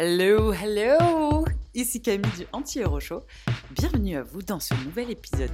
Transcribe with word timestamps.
Hello, 0.00 0.52
hello 0.52 1.44
Ici 1.74 2.00
Camille 2.00 2.30
du 2.36 2.46
Anti-Euro 2.52 3.00
Show. 3.00 3.24
Bienvenue 3.72 4.16
à 4.16 4.22
vous 4.22 4.42
dans 4.42 4.60
ce 4.60 4.72
nouvel 4.84 5.10
épisode. 5.10 5.50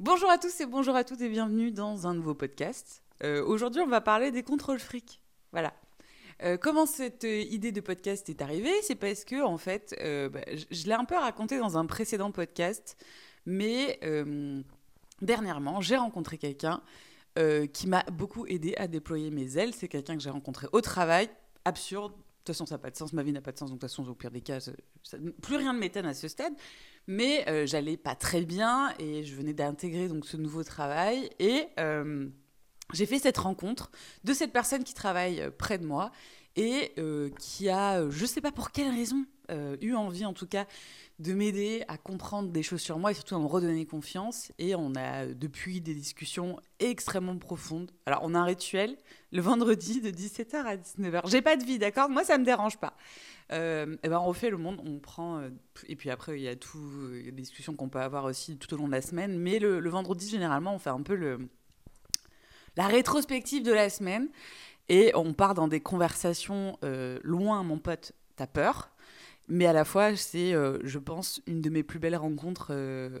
Bonjour 0.00 0.28
à 0.30 0.38
tous 0.38 0.60
et 0.60 0.66
bonjour 0.66 0.96
à 0.96 1.04
toutes 1.04 1.20
et 1.20 1.28
bienvenue 1.28 1.70
dans 1.70 2.08
un 2.08 2.14
nouveau 2.14 2.34
podcast. 2.34 3.04
Euh, 3.22 3.40
Aujourd'hui, 3.44 3.80
on 3.80 3.86
va 3.86 4.00
parler 4.00 4.32
des 4.32 4.42
contrôles 4.42 4.80
fric. 4.80 5.22
Voilà. 5.52 5.72
Euh, 6.42 6.56
comment 6.56 6.86
cette 6.86 7.22
euh, 7.22 7.42
idée 7.42 7.70
de 7.70 7.80
podcast 7.80 8.28
est 8.28 8.42
arrivée? 8.42 8.74
C'est 8.82 8.96
parce 8.96 9.24
que, 9.24 9.40
en 9.44 9.58
fait, 9.58 9.94
bah, 10.32 10.40
je, 10.48 10.86
l'ai 10.86 10.94
un 10.94 11.04
peu 11.04 11.14
raconté 11.14 11.60
dans 11.60 11.78
un 11.78 11.86
précédent 11.86 12.32
podcast, 12.32 12.96
mais 13.46 14.00
dernièrement, 15.20 15.80
j'ai 15.80 15.96
rencontré 15.96 16.36
quelqu'un 16.36 16.82
qui 17.36 17.86
m'a 17.86 18.02
beaucoup 18.10 18.44
aidé 18.48 18.74
à 18.76 18.88
déployer 18.88 19.30
mes 19.30 19.56
ailes. 19.56 19.72
C'est 19.72 19.86
quelqu'un 19.86 20.16
que 20.16 20.20
j'ai 20.20 20.30
rencontré 20.30 20.66
au 20.72 20.80
travail. 20.80 21.30
Absurde. 21.64 22.12
De 22.42 22.46
toute 22.46 22.56
façon, 22.56 22.66
ça 22.66 22.74
n'a 22.74 22.80
pas 22.80 22.90
de 22.90 22.96
sens. 22.96 23.12
Ma 23.12 23.22
vie 23.22 23.30
n'a 23.30 23.40
pas 23.40 23.52
de 23.52 23.58
sens. 23.58 23.70
Donc, 23.70 23.78
de 23.78 23.86
toute 23.86 23.90
façon, 23.90 24.08
au 24.08 24.14
pire 24.16 24.32
des 24.32 24.40
cas, 24.40 24.58
plus 25.42 25.56
rien 25.56 25.72
ne 25.72 25.78
m'étonne 25.78 26.06
à 26.06 26.14
ce 26.14 26.26
stade. 26.26 26.52
Mais 27.06 27.48
euh, 27.48 27.66
j'allais 27.66 27.96
pas 27.96 28.16
très 28.16 28.42
bien 28.42 28.92
et 28.98 29.22
je 29.22 29.36
venais 29.36 29.52
d'intégrer 29.52 30.08
donc 30.08 30.26
ce 30.26 30.36
nouveau 30.36 30.64
travail. 30.64 31.30
Et 31.38 31.68
euh, 31.78 32.28
j'ai 32.92 33.06
fait 33.06 33.20
cette 33.20 33.38
rencontre 33.38 33.92
de 34.24 34.32
cette 34.34 34.52
personne 34.52 34.82
qui 34.82 34.92
travaille 34.92 35.40
euh, 35.40 35.50
près 35.56 35.78
de 35.78 35.86
moi 35.86 36.10
et 36.56 36.90
euh, 36.98 37.30
qui 37.38 37.68
a, 37.68 38.10
je 38.10 38.26
sais 38.26 38.40
pas 38.40 38.50
pour 38.50 38.72
quelle 38.72 38.90
raison, 38.90 39.24
eu 39.82 39.94
envie 39.94 40.24
en 40.24 40.32
tout 40.32 40.46
cas 40.46 40.66
de 41.18 41.34
m'aider 41.34 41.84
à 41.88 41.98
comprendre 41.98 42.50
des 42.50 42.62
choses 42.62 42.80
sur 42.80 42.98
moi 42.98 43.10
et 43.10 43.14
surtout 43.14 43.36
à 43.36 43.38
me 43.38 43.46
redonner 43.46 43.86
confiance. 43.86 44.52
Et 44.58 44.74
on 44.74 44.94
a 44.94 45.24
euh, 45.24 45.34
depuis 45.34 45.80
des 45.80 45.94
discussions 45.94 46.58
extrêmement 46.80 47.36
profondes. 47.38 47.90
Alors 48.06 48.20
on 48.22 48.34
a 48.34 48.38
un 48.38 48.44
rituel 48.44 48.96
le 49.32 49.40
vendredi 49.40 50.00
de 50.00 50.10
17h 50.10 50.56
à 50.56 50.76
19h. 50.76 51.30
J'ai 51.30 51.42
pas 51.42 51.56
de 51.56 51.64
vie, 51.64 51.78
d'accord? 51.78 52.08
Moi 52.08 52.24
ça 52.24 52.38
me 52.38 52.44
dérange 52.44 52.78
pas. 52.78 52.94
Euh, 53.52 53.96
et 54.02 54.08
ben 54.08 54.18
on 54.18 54.24
refait 54.24 54.50
le 54.50 54.56
monde, 54.56 54.80
on 54.86 54.98
prend 54.98 55.38
euh, 55.38 55.50
et 55.86 55.96
puis 55.96 56.10
après 56.10 56.38
il 56.38 56.42
y 56.42 56.48
a 56.48 56.56
tout, 56.56 56.78
euh, 56.78 57.22
des 57.24 57.32
discussions 57.32 57.74
qu'on 57.74 57.90
peut 57.90 58.00
avoir 58.00 58.24
aussi 58.24 58.56
tout 58.56 58.72
au 58.72 58.76
long 58.78 58.86
de 58.86 58.92
la 58.92 59.02
semaine. 59.02 59.38
Mais 59.38 59.58
le, 59.58 59.88
vendredi 59.88 60.28
généralement 60.28 60.74
on 60.74 60.78
fait 60.78 60.90
un 60.90 61.02
peu 61.02 61.14
le 61.14 61.48
la 62.76 62.86
rétrospective 62.86 63.62
de 63.62 63.72
la 63.72 63.90
semaine 63.90 64.28
et 64.88 65.12
on 65.14 65.34
part 65.34 65.52
dans 65.54 65.68
des 65.68 65.80
conversations 65.80 66.78
loin, 67.22 67.62
mon 67.62 67.78
pote, 67.78 68.12
t'as 68.36 68.46
peur? 68.46 68.90
Mais 69.48 69.66
à 69.66 69.72
la 69.72 69.84
fois, 69.84 70.16
c'est, 70.16 70.54
euh, 70.54 70.78
je 70.84 70.98
pense, 70.98 71.42
une 71.46 71.60
de 71.60 71.68
mes 71.68 71.82
plus 71.82 71.98
belles 71.98 72.16
rencontres. 72.16 72.68
euh, 72.70 73.18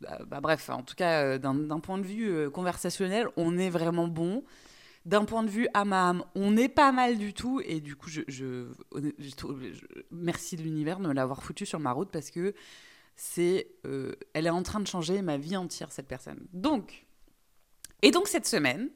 bah, 0.00 0.18
bah, 0.26 0.40
bref, 0.40 0.68
en 0.70 0.82
tout 0.82 0.94
cas, 0.94 1.22
euh, 1.22 1.38
d'un 1.38 1.80
point 1.80 1.98
de 1.98 2.04
vue 2.06 2.50
conversationnel, 2.50 3.28
on 3.36 3.58
est 3.58 3.70
vraiment 3.70 4.06
bon. 4.08 4.44
D'un 5.06 5.24
point 5.24 5.42
de 5.42 5.50
vue 5.50 5.68
âme 5.74 5.92
à 5.92 6.08
âme, 6.08 6.24
on 6.34 6.56
est 6.56 6.68
pas 6.68 6.92
mal 6.92 7.18
du 7.18 7.34
tout. 7.34 7.60
Et 7.64 7.80
du 7.80 7.96
coup, 7.96 8.08
je, 8.08 8.22
je, 8.28 8.66
je 9.18 10.56
l'univers 10.56 11.00
de 11.00 11.10
l'avoir 11.10 11.42
foutu 11.42 11.66
sur 11.66 11.78
ma 11.78 11.92
route 11.92 12.10
parce 12.10 12.30
que 12.30 12.54
c'est, 13.16 13.68
elle 14.32 14.46
est 14.46 14.50
en 14.50 14.62
train 14.62 14.80
de 14.80 14.86
changer 14.86 15.20
ma 15.22 15.36
vie 15.36 15.56
entière, 15.56 15.92
cette 15.92 16.08
personne. 16.08 16.46
Donc, 16.52 17.06
et 18.02 18.10
donc 18.10 18.28
cette 18.28 18.46
semaine, 18.46 18.90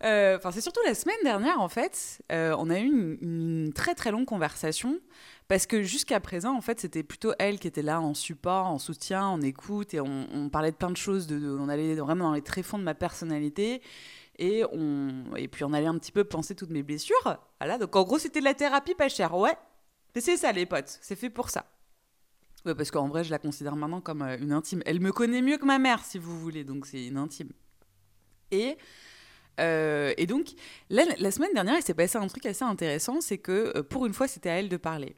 enfin 0.00 0.50
c'est 0.52 0.60
surtout 0.60 0.80
la 0.86 0.94
semaine 0.94 1.16
dernière 1.24 1.60
en 1.60 1.68
fait, 1.68 2.22
euh, 2.30 2.54
on 2.58 2.70
a 2.70 2.78
eu 2.78 3.18
une, 3.20 3.72
très 3.74 3.94
très 3.94 4.10
longue 4.10 4.26
conversation 4.26 5.00
parce 5.48 5.66
que 5.66 5.82
jusqu'à 5.82 6.20
présent 6.20 6.54
en 6.56 6.60
fait 6.60 6.80
c'était 6.80 7.02
plutôt 7.02 7.32
elle 7.38 7.58
qui 7.58 7.66
était 7.66 7.82
là 7.82 8.00
en 8.00 8.14
support, 8.14 8.66
en 8.66 8.78
soutien, 8.78 9.26
en 9.26 9.40
écoute 9.40 9.94
et 9.94 10.00
on, 10.00 10.48
parlait 10.50 10.70
de 10.70 10.76
plein 10.76 10.90
de 10.90 10.96
choses, 10.96 11.28
on 11.32 11.68
allait 11.68 11.96
vraiment 11.96 12.26
dans 12.26 12.34
les 12.34 12.42
tréfonds 12.42 12.78
de 12.78 12.84
ma 12.84 12.94
personnalité 12.94 13.82
et 14.38 14.64
on 14.72 15.34
et 15.36 15.48
puis 15.48 15.64
on 15.64 15.72
allait 15.72 15.86
un 15.86 15.98
petit 15.98 16.12
peu 16.12 16.24
penser 16.24 16.54
toutes 16.54 16.70
mes 16.70 16.82
blessures. 16.82 17.38
Voilà 17.60 17.78
donc 17.78 17.96
en 17.96 18.04
gros 18.04 18.18
c'était 18.18 18.40
de 18.40 18.44
la 18.44 18.54
thérapie 18.54 18.94
pas 18.94 19.08
chère, 19.08 19.36
ouais. 19.36 19.56
Mais 20.14 20.20
c'est 20.20 20.36
ça 20.36 20.52
les 20.52 20.66
potes, 20.66 20.98
c'est 21.00 21.16
fait 21.16 21.30
pour 21.30 21.50
ça. 21.50 21.66
Ouais, 22.64 22.74
parce 22.74 22.90
qu'en 22.90 23.08
vrai 23.08 23.24
je 23.24 23.30
la 23.30 23.38
considère 23.38 23.76
maintenant 23.76 24.00
comme 24.00 24.22
euh, 24.22 24.38
une 24.38 24.52
intime. 24.52 24.82
Elle 24.86 25.00
me 25.00 25.12
connaît 25.12 25.42
mieux 25.42 25.58
que 25.58 25.64
ma 25.64 25.78
mère 25.78 26.04
si 26.04 26.18
vous 26.18 26.38
voulez 26.38 26.62
donc 26.62 26.86
c'est 26.86 27.06
une 27.06 27.16
intime. 27.16 27.50
Et, 28.50 28.78
euh, 29.58 30.12
et 30.16 30.26
donc, 30.26 30.48
la, 30.90 31.30
semaine 31.30 31.52
dernière, 31.54 31.76
il 31.76 31.82
s'est 31.82 31.94
passé 31.94 32.18
un 32.18 32.26
truc 32.26 32.46
assez 32.46 32.64
intéressant, 32.64 33.20
c'est 33.20 33.38
que 33.38 33.72
euh, 33.76 33.82
pour 33.82 34.06
une 34.06 34.14
fois, 34.14 34.28
c'était 34.28 34.50
à 34.50 34.54
elle 34.54 34.68
de 34.68 34.76
parler. 34.76 35.16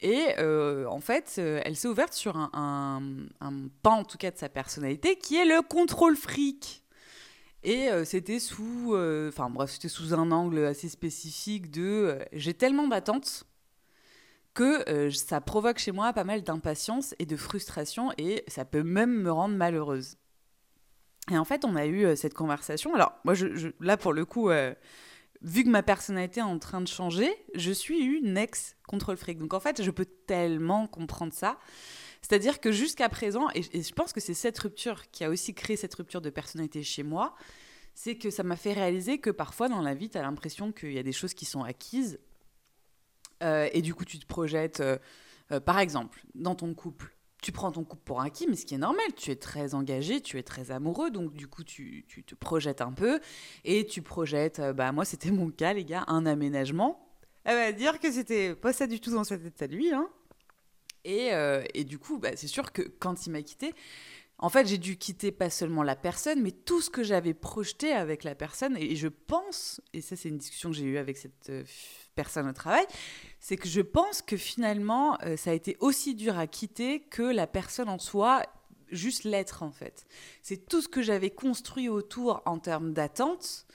Et 0.00 0.26
euh, 0.38 0.86
en 0.86 1.00
fait, 1.00 1.38
elle 1.38 1.76
s'est 1.76 1.88
ouverte 1.88 2.12
sur 2.12 2.36
un, 2.36 3.00
un, 3.40 3.52
pan, 3.82 4.00
en 4.00 4.04
tout 4.04 4.18
cas, 4.18 4.30
de 4.30 4.36
sa 4.36 4.48
personnalité, 4.48 5.16
qui 5.16 5.36
est 5.36 5.46
le 5.46 5.62
contrôle 5.62 6.16
fric. 6.16 6.82
Et 7.62 7.88
c'était 8.04 8.38
sous, 8.38 8.94
enfin 9.28 9.50
bref, 9.50 9.70
c'était 9.72 9.88
sous 9.88 10.14
un 10.14 10.30
angle 10.30 10.64
assez 10.66 10.88
spécifique 10.88 11.70
de 11.72 12.18
j'ai 12.32 12.54
tellement 12.54 12.86
d'attentes 12.86 13.44
que 14.54 15.10
ça 15.10 15.40
provoque 15.40 15.78
chez 15.78 15.90
moi 15.90 16.12
pas 16.12 16.22
mal 16.22 16.42
d'impatience 16.42 17.16
et 17.18 17.26
de 17.26 17.36
frustration 17.36 18.12
et 18.18 18.44
ça 18.46 18.64
peut 18.64 18.84
même 18.84 19.22
me 19.22 19.32
rendre 19.32 19.56
malheureuse. 19.56 20.16
Et 21.30 21.38
en 21.38 21.44
fait, 21.44 21.64
on 21.64 21.74
a 21.74 21.86
eu 21.86 22.04
euh, 22.04 22.16
cette 22.16 22.34
conversation. 22.34 22.94
Alors, 22.94 23.12
moi, 23.24 23.34
là, 23.80 23.96
pour 23.96 24.12
le 24.12 24.24
coup, 24.24 24.50
euh, 24.50 24.74
vu 25.42 25.64
que 25.64 25.68
ma 25.68 25.82
personnalité 25.82 26.40
est 26.40 26.44
en 26.44 26.58
train 26.58 26.80
de 26.80 26.88
changer, 26.88 27.30
je 27.54 27.72
suis 27.72 27.98
une 27.98 28.36
ex-contrôle 28.36 29.16
fric. 29.16 29.38
Donc, 29.38 29.52
en 29.54 29.60
fait, 29.60 29.82
je 29.82 29.90
peux 29.90 30.04
tellement 30.04 30.86
comprendre 30.86 31.32
ça. 31.32 31.58
C'est-à-dire 32.22 32.60
que 32.60 32.72
jusqu'à 32.72 33.08
présent, 33.08 33.48
et, 33.54 33.62
je 33.62 33.92
pense 33.92 34.12
que 34.12 34.20
c'est 34.20 34.34
cette 34.34 34.58
rupture 34.58 35.10
qui 35.10 35.24
a 35.24 35.30
aussi 35.30 35.54
créé 35.54 35.76
cette 35.76 35.94
rupture 35.94 36.20
de 36.20 36.30
personnalité 36.30 36.82
chez 36.82 37.02
moi, 37.02 37.34
c'est 37.94 38.16
que 38.16 38.30
ça 38.30 38.42
m'a 38.42 38.56
fait 38.56 38.72
réaliser 38.72 39.18
que 39.18 39.30
parfois, 39.30 39.68
dans 39.68 39.80
la 39.80 39.94
vie, 39.94 40.08
tu 40.08 40.18
as 40.18 40.22
l'impression 40.22 40.70
qu'il 40.70 40.92
y 40.92 40.98
a 40.98 41.02
des 41.02 41.12
choses 41.12 41.34
qui 41.34 41.44
sont 41.44 41.64
acquises. 41.64 42.20
Euh, 43.42 43.68
et 43.72 43.82
du 43.82 43.94
coup, 43.94 44.04
tu 44.04 44.18
te 44.18 44.26
projettes, 44.26 44.82
par 45.64 45.78
exemple, 45.78 46.22
dans 46.34 46.54
ton 46.54 46.72
couple 46.74 47.15
tu 47.46 47.52
prends 47.52 47.70
ton 47.70 47.84
couple 47.84 48.02
pour 48.04 48.20
acquis, 48.20 48.48
mais 48.48 48.56
ce 48.56 48.66
qui 48.66 48.74
est 48.74 48.78
normal, 48.78 49.06
tu 49.14 49.30
es 49.30 49.36
très 49.36 49.76
engagé, 49.76 50.20
tu 50.20 50.36
es 50.36 50.42
très 50.42 50.72
amoureux, 50.72 51.12
donc 51.12 51.32
du 51.32 51.46
coup 51.46 51.62
tu, 51.62 52.04
tu 52.08 52.24
te 52.24 52.34
projettes 52.34 52.80
un 52.80 52.90
peu, 52.90 53.20
et 53.64 53.86
tu 53.86 54.02
projettes, 54.02 54.58
euh, 54.58 54.72
bah 54.72 54.90
moi 54.90 55.04
c'était 55.04 55.30
mon 55.30 55.52
cas 55.52 55.72
les 55.72 55.84
gars, 55.84 56.02
un 56.08 56.26
aménagement. 56.26 57.08
Elle 57.44 57.54
va 57.54 57.70
dire 57.70 58.00
que 58.00 58.10
c'était 58.10 58.56
pas 58.56 58.72
ça 58.72 58.88
du 58.88 58.98
tout 58.98 59.12
dans 59.12 59.22
sa 59.22 59.38
tête 59.38 59.62
à 59.62 59.68
lui, 59.68 59.92
hein. 59.92 60.08
Et, 61.04 61.32
euh, 61.34 61.62
et 61.72 61.84
du 61.84 62.00
coup, 62.00 62.18
bah, 62.18 62.30
c'est 62.34 62.48
sûr 62.48 62.72
que 62.72 62.82
quand 62.82 63.26
il 63.28 63.30
m'a 63.30 63.42
quitté, 63.42 63.72
en 64.38 64.48
fait 64.48 64.66
j'ai 64.66 64.78
dû 64.78 64.96
quitter 64.96 65.30
pas 65.30 65.48
seulement 65.48 65.84
la 65.84 65.94
personne, 65.94 66.42
mais 66.42 66.50
tout 66.50 66.80
ce 66.80 66.90
que 66.90 67.04
j'avais 67.04 67.32
projeté 67.32 67.92
avec 67.92 68.24
la 68.24 68.34
personne, 68.34 68.76
et, 68.76 68.90
et 68.90 68.96
je 68.96 69.06
pense, 69.06 69.80
et 69.92 70.00
ça 70.00 70.16
c'est 70.16 70.30
une 70.30 70.38
discussion 70.38 70.70
que 70.70 70.74
j'ai 70.74 70.86
eue 70.86 70.98
avec 70.98 71.16
cette 71.16 71.50
euh, 71.50 71.62
personne 72.16 72.48
au 72.48 72.52
travail, 72.52 72.84
c'est 73.38 73.56
que 73.56 73.68
je 73.68 73.80
pense 73.80 74.22
que 74.22 74.36
finalement, 74.36 75.16
euh, 75.22 75.36
ça 75.36 75.50
a 75.50 75.52
été 75.52 75.76
aussi 75.78 76.16
dur 76.16 76.36
à 76.36 76.48
quitter 76.48 77.00
que 77.00 77.22
la 77.22 77.46
personne 77.46 77.88
en 77.88 77.98
soi, 77.98 78.42
juste 78.90 79.22
l'être 79.22 79.62
en 79.62 79.70
fait. 79.70 80.06
C'est 80.42 80.66
tout 80.66 80.82
ce 80.82 80.88
que 80.88 81.02
j'avais 81.02 81.30
construit 81.30 81.88
autour 81.88 82.42
en 82.46 82.58
termes 82.58 82.92
d'attente 82.92 83.66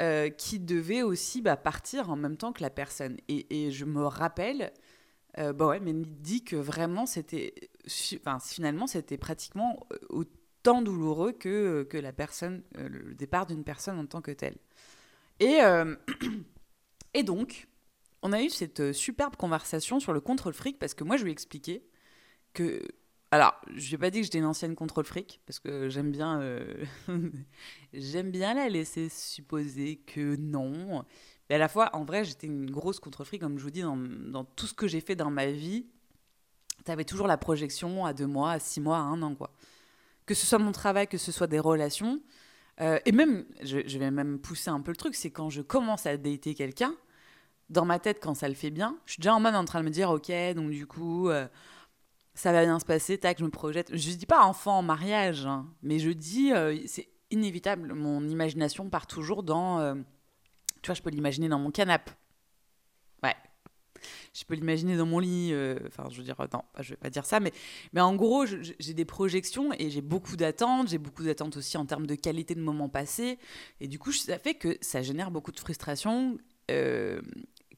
euh, 0.00 0.30
qui 0.30 0.60
devait 0.60 1.02
aussi 1.02 1.42
bah, 1.42 1.56
partir 1.56 2.08
en 2.08 2.14
même 2.14 2.36
temps 2.36 2.52
que 2.52 2.62
la 2.62 2.70
personne. 2.70 3.16
Et, 3.26 3.72
je 3.72 3.84
me 3.84 4.06
rappelle, 4.06 4.72
euh, 5.38 5.52
bah 5.52 5.66
ouais, 5.66 5.80
mais 5.80 5.92
dit 5.92 6.44
que 6.44 6.54
vraiment 6.54 7.04
c'était, 7.04 7.52
finalement 7.88 8.86
c'était 8.86 9.18
pratiquement 9.18 9.88
euh, 9.92 9.96
autant 10.10 10.82
douloureux 10.82 11.32
que, 11.32 11.82
que 11.90 11.98
la 11.98 12.12
personne, 12.12 12.62
le 12.76 13.12
départ 13.14 13.46
d'une 13.46 13.64
personne 13.64 13.98
en 13.98 14.06
tant 14.06 14.20
que 14.20 14.30
telle. 14.30 14.56
Et, 15.40 15.58
et 17.14 17.22
donc, 17.24 17.67
on 18.22 18.32
a 18.32 18.42
eu 18.42 18.50
cette 18.50 18.80
euh, 18.80 18.92
superbe 18.92 19.36
conversation 19.36 20.00
sur 20.00 20.12
le 20.12 20.20
contrôle 20.20 20.54
fric 20.54 20.78
parce 20.78 20.94
que 20.94 21.04
moi 21.04 21.16
je 21.16 21.24
lui 21.24 21.30
ai 21.30 21.32
expliqué 21.32 21.84
que 22.52 22.82
alors 23.30 23.54
je 23.74 23.88
lui 23.88 23.94
ai 23.94 23.98
pas 23.98 24.10
dit 24.10 24.20
que 24.20 24.24
j'étais 24.24 24.38
une 24.38 24.46
ancienne 24.46 24.74
contrôle 24.74 25.04
fric 25.04 25.40
parce 25.46 25.58
que 25.58 25.88
j'aime 25.88 26.10
bien 26.10 26.40
euh, 26.40 26.84
j'aime 27.92 28.30
bien 28.30 28.54
la 28.54 28.68
laisser 28.68 29.08
supposer 29.08 29.96
que 30.06 30.36
non. 30.36 31.04
Mais 31.48 31.56
à 31.56 31.58
la 31.58 31.68
fois 31.68 31.94
en 31.94 32.04
vrai 32.04 32.24
j'étais 32.24 32.46
une 32.46 32.70
grosse 32.70 33.00
contrôle 33.00 33.26
fric 33.26 33.40
comme 33.40 33.58
je 33.58 33.62
vous 33.62 33.70
dis 33.70 33.82
dans, 33.82 34.44
tout 34.44 34.66
ce 34.66 34.74
que 34.74 34.88
j'ai 34.88 35.00
fait 35.00 35.14
dans 35.14 35.30
ma 35.30 35.46
vie 35.46 35.86
t'avais 36.84 37.04
toujours 37.04 37.26
la 37.26 37.36
projection 37.36 38.04
à 38.04 38.12
deux 38.12 38.26
mois 38.26 38.52
à 38.52 38.58
six 38.58 38.80
mois 38.80 38.98
à 38.98 39.02
un 39.02 39.22
an 39.22 39.34
quoi. 39.34 39.52
Que 40.26 40.34
ce 40.34 40.46
soit 40.46 40.58
mon 40.58 40.72
travail 40.72 41.06
que 41.06 41.18
ce 41.18 41.30
soit 41.30 41.46
des 41.46 41.60
relations 41.60 42.20
euh, 42.80 42.98
et 43.04 43.12
même 43.12 43.44
je, 43.62 43.80
je 43.86 43.98
vais 43.98 44.10
même 44.10 44.38
pousser 44.38 44.70
un 44.70 44.80
peu 44.80 44.90
le 44.90 44.96
truc 44.96 45.14
c'est 45.14 45.30
quand 45.30 45.50
je 45.50 45.62
commence 45.62 46.06
à 46.06 46.16
dater 46.16 46.54
quelqu'un 46.54 46.94
dans 47.70 47.84
ma 47.84 47.98
tête, 47.98 48.18
quand 48.20 48.34
ça 48.34 48.48
le 48.48 48.54
fait 48.54 48.70
bien, 48.70 48.96
je 49.04 49.12
suis 49.12 49.20
déjà 49.20 49.34
en 49.34 49.40
mode 49.40 49.54
en 49.54 49.64
train 49.64 49.80
de 49.80 49.84
me 49.84 49.90
dire, 49.90 50.10
ok, 50.10 50.32
donc 50.54 50.70
du 50.70 50.86
coup, 50.86 51.28
euh, 51.28 51.46
ça 52.34 52.52
va 52.52 52.64
bien 52.64 52.78
se 52.78 52.84
passer, 52.84 53.18
tac, 53.18 53.38
je 53.38 53.44
me 53.44 53.50
projette. 53.50 53.94
Je 53.94 54.10
dis 54.12 54.26
pas 54.26 54.44
enfant, 54.44 54.82
mariage, 54.82 55.46
hein, 55.46 55.66
mais 55.82 55.98
je 55.98 56.10
dis, 56.10 56.52
euh, 56.52 56.78
c'est 56.86 57.08
inévitable, 57.30 57.92
mon 57.92 58.26
imagination 58.26 58.88
part 58.88 59.06
toujours 59.06 59.42
dans, 59.42 59.80
euh, 59.80 59.94
tu 60.82 60.86
vois, 60.86 60.94
je 60.94 61.02
peux 61.02 61.10
l'imaginer 61.10 61.48
dans 61.48 61.58
mon 61.58 61.70
canapé. 61.70 62.12
Ouais. 63.22 63.36
Je 64.32 64.44
peux 64.44 64.54
l'imaginer 64.54 64.96
dans 64.96 65.04
mon 65.04 65.18
lit, 65.18 65.52
enfin, 65.88 66.08
je 66.10 66.16
veux 66.16 66.22
dire, 66.22 66.36
non, 66.52 66.62
je 66.78 66.90
vais 66.90 66.96
pas 66.96 67.10
dire 67.10 67.26
ça, 67.26 67.40
mais, 67.40 67.52
mais 67.92 68.00
en 68.00 68.14
gros, 68.14 68.46
j'ai 68.46 68.94
des 68.94 69.04
projections 69.04 69.72
et 69.78 69.90
j'ai 69.90 70.00
beaucoup 70.00 70.36
d'attentes, 70.36 70.88
j'ai 70.88 70.98
beaucoup 70.98 71.24
d'attentes 71.24 71.56
aussi 71.58 71.76
en 71.76 71.84
termes 71.84 72.06
de 72.06 72.14
qualité 72.14 72.54
de 72.54 72.62
moments 72.62 72.88
passés, 72.88 73.38
et 73.80 73.88
du 73.88 73.98
coup, 73.98 74.12
ça 74.12 74.38
fait 74.38 74.54
que 74.54 74.78
ça 74.80 75.02
génère 75.02 75.32
beaucoup 75.32 75.50
de 75.50 75.58
frustration, 75.58 76.38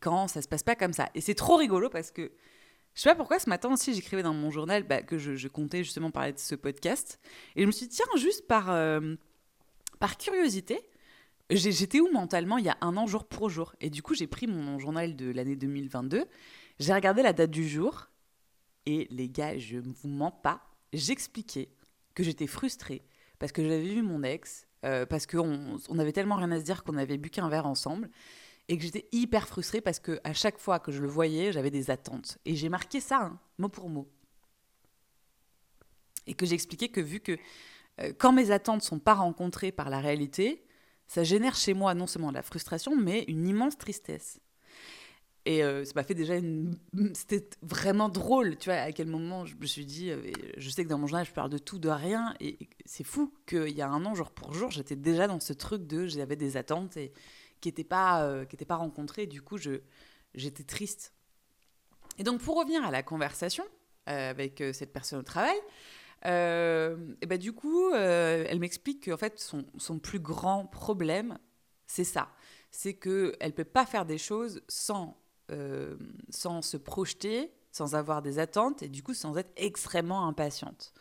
quand 0.00 0.28
ça 0.28 0.42
se 0.42 0.48
passe 0.48 0.62
pas 0.62 0.76
comme 0.76 0.92
ça. 0.92 1.08
Et 1.14 1.20
c'est 1.20 1.34
trop 1.34 1.56
rigolo 1.56 1.88
parce 1.88 2.10
que 2.10 2.32
je 2.94 3.02
sais 3.02 3.08
pas 3.08 3.14
pourquoi 3.14 3.38
ce 3.38 3.48
matin 3.48 3.72
aussi 3.72 3.94
j'écrivais 3.94 4.22
dans 4.22 4.34
mon 4.34 4.50
journal 4.50 4.82
bah, 4.82 5.02
que 5.02 5.18
je, 5.18 5.48
comptais 5.48 5.84
justement 5.84 6.10
parler 6.10 6.32
de 6.32 6.38
ce 6.38 6.54
podcast. 6.54 7.20
Et 7.56 7.62
je 7.62 7.66
me 7.66 7.72
suis 7.72 7.86
dit, 7.86 7.96
tiens, 7.96 8.06
juste 8.16 8.46
par, 8.46 8.70
euh, 8.70 9.14
par 10.00 10.16
curiosité, 10.16 10.80
j'étais 11.50 12.00
où 12.00 12.10
mentalement 12.12 12.58
il 12.58 12.64
y 12.64 12.68
a 12.68 12.76
un 12.80 12.96
an 12.96 13.06
jour 13.06 13.26
pour 13.26 13.48
jour? 13.48 13.74
Et 13.80 13.90
du 13.90 14.02
coup, 14.02 14.14
j'ai 14.14 14.26
pris 14.26 14.46
mon 14.46 14.78
journal 14.78 15.16
de 15.16 15.30
l'année 15.30 15.56
2022, 15.56 16.24
j'ai 16.78 16.94
regardé 16.94 17.22
la 17.22 17.32
date 17.32 17.50
du 17.50 17.68
jour. 17.68 18.08
Et 18.86 19.06
les 19.10 19.28
gars, 19.28 19.58
je 19.58 19.76
ne 19.76 19.92
vous 19.92 20.08
mens 20.08 20.30
pas, 20.30 20.62
j'expliquais 20.92 21.68
que 22.14 22.24
j'étais 22.24 22.46
frustrée 22.46 23.02
parce 23.38 23.52
que 23.52 23.62
j'avais 23.62 23.82
vu 23.82 24.02
mon 24.02 24.22
ex, 24.22 24.66
euh, 24.84 25.06
parce 25.06 25.26
qu'on 25.26 25.78
on 25.88 25.98
avait 25.98 26.12
tellement 26.12 26.36
rien 26.36 26.50
à 26.50 26.58
se 26.58 26.64
dire 26.64 26.82
qu'on 26.82 26.96
avait 26.96 27.18
bu 27.18 27.30
qu'un 27.30 27.48
verre 27.48 27.66
ensemble 27.66 28.10
et 28.70 28.78
que 28.78 28.84
j'étais 28.84 29.08
hyper 29.10 29.48
frustrée 29.48 29.80
parce 29.80 29.98
que 29.98 30.20
à 30.22 30.32
chaque 30.32 30.58
fois 30.58 30.78
que 30.78 30.92
je 30.92 31.02
le 31.02 31.08
voyais, 31.08 31.50
j'avais 31.50 31.72
des 31.72 31.90
attentes. 31.90 32.38
Et 32.44 32.54
j'ai 32.54 32.68
marqué 32.68 33.00
ça, 33.00 33.20
hein, 33.20 33.38
mot 33.58 33.68
pour 33.68 33.88
mot. 33.88 34.08
Et 36.28 36.34
que 36.34 36.46
j'ai 36.46 36.54
expliqué 36.54 36.88
que 36.88 37.00
vu 37.00 37.18
que 37.18 37.36
euh, 38.00 38.12
quand 38.16 38.32
mes 38.32 38.52
attentes 38.52 38.82
sont 38.82 39.00
pas 39.00 39.14
rencontrées 39.14 39.72
par 39.72 39.90
la 39.90 39.98
réalité, 39.98 40.62
ça 41.08 41.24
génère 41.24 41.56
chez 41.56 41.74
moi 41.74 41.94
non 41.94 42.06
seulement 42.06 42.28
de 42.28 42.36
la 42.36 42.42
frustration, 42.42 42.94
mais 42.94 43.24
une 43.26 43.48
immense 43.48 43.76
tristesse. 43.76 44.38
Et 45.46 45.64
euh, 45.64 45.84
ça 45.84 45.92
m'a 45.96 46.04
fait 46.04 46.14
déjà 46.14 46.36
une. 46.36 46.78
C'était 47.14 47.48
vraiment 47.62 48.08
drôle, 48.08 48.56
tu 48.56 48.68
vois, 48.68 48.78
à 48.78 48.92
quel 48.92 49.08
moment 49.08 49.46
je 49.46 49.56
me 49.56 49.66
suis 49.66 49.84
dit. 49.84 50.12
Euh, 50.12 50.30
je 50.58 50.70
sais 50.70 50.84
que 50.84 50.88
dans 50.88 50.98
mon 50.98 51.08
journal, 51.08 51.26
je 51.26 51.32
parle 51.32 51.50
de 51.50 51.58
tout, 51.58 51.80
de 51.80 51.88
rien. 51.88 52.34
Et 52.38 52.56
c'est 52.84 53.02
fou 53.02 53.34
qu'il 53.46 53.70
y 53.76 53.82
a 53.82 53.88
un 53.88 54.04
an, 54.04 54.14
jour 54.14 54.30
pour 54.30 54.52
jour, 54.52 54.70
j'étais 54.70 54.94
déjà 54.94 55.26
dans 55.26 55.40
ce 55.40 55.54
truc 55.54 55.88
de. 55.88 56.06
J'avais 56.06 56.36
des 56.36 56.56
attentes 56.56 56.96
et 56.96 57.12
qui 57.60 57.68
n'étaient 57.68 57.84
pas, 57.84 58.24
euh, 58.24 58.44
pas. 58.66 59.26
Du 59.26 59.42
coup, 59.42 59.58
j'étais 60.34 60.64
triste. 60.64 61.14
Et 62.18 62.24
donc, 62.24 62.40
pour 62.40 62.58
revenir 62.58 62.84
à 62.84 62.90
la 62.90 63.02
conversation 63.02 63.64
euh, 64.08 64.30
avec 64.30 64.60
euh, 64.60 64.72
cette 64.72 64.92
personne 64.92 65.20
au 65.20 65.22
travail, 65.22 65.56
et 66.22 67.26
ben, 67.26 67.38
du 67.38 67.54
coup, 67.54 67.94
elle 67.94 68.60
m'explique 68.60 69.06
qu'en 69.06 69.16
fait, 69.16 69.40
son, 69.40 69.64
son, 69.78 69.98
plus 69.98 70.20
grand 70.20 70.66
problème, 70.66 71.38
c'est 71.86 72.04
ça. 72.04 72.28
C'est 72.70 72.92
qu'elle 72.92 73.36
ne 73.40 73.50
peut 73.52 73.64
pas 73.64 73.86
faire 73.86 74.04
des 74.04 74.18
choses 74.18 74.60
sans, 74.68 75.16
sans 76.28 76.60
se 76.60 76.76
projeter, 76.76 77.54
sans 77.72 77.94
avoir 77.94 78.20
des 78.20 78.38
attentes 78.38 78.82
et 78.82 78.88
du 78.88 79.02
coup 79.02 79.14
sans 79.14 79.38
être 79.38 79.50
extrêmement 79.56 80.26
impatiente. 80.26 80.92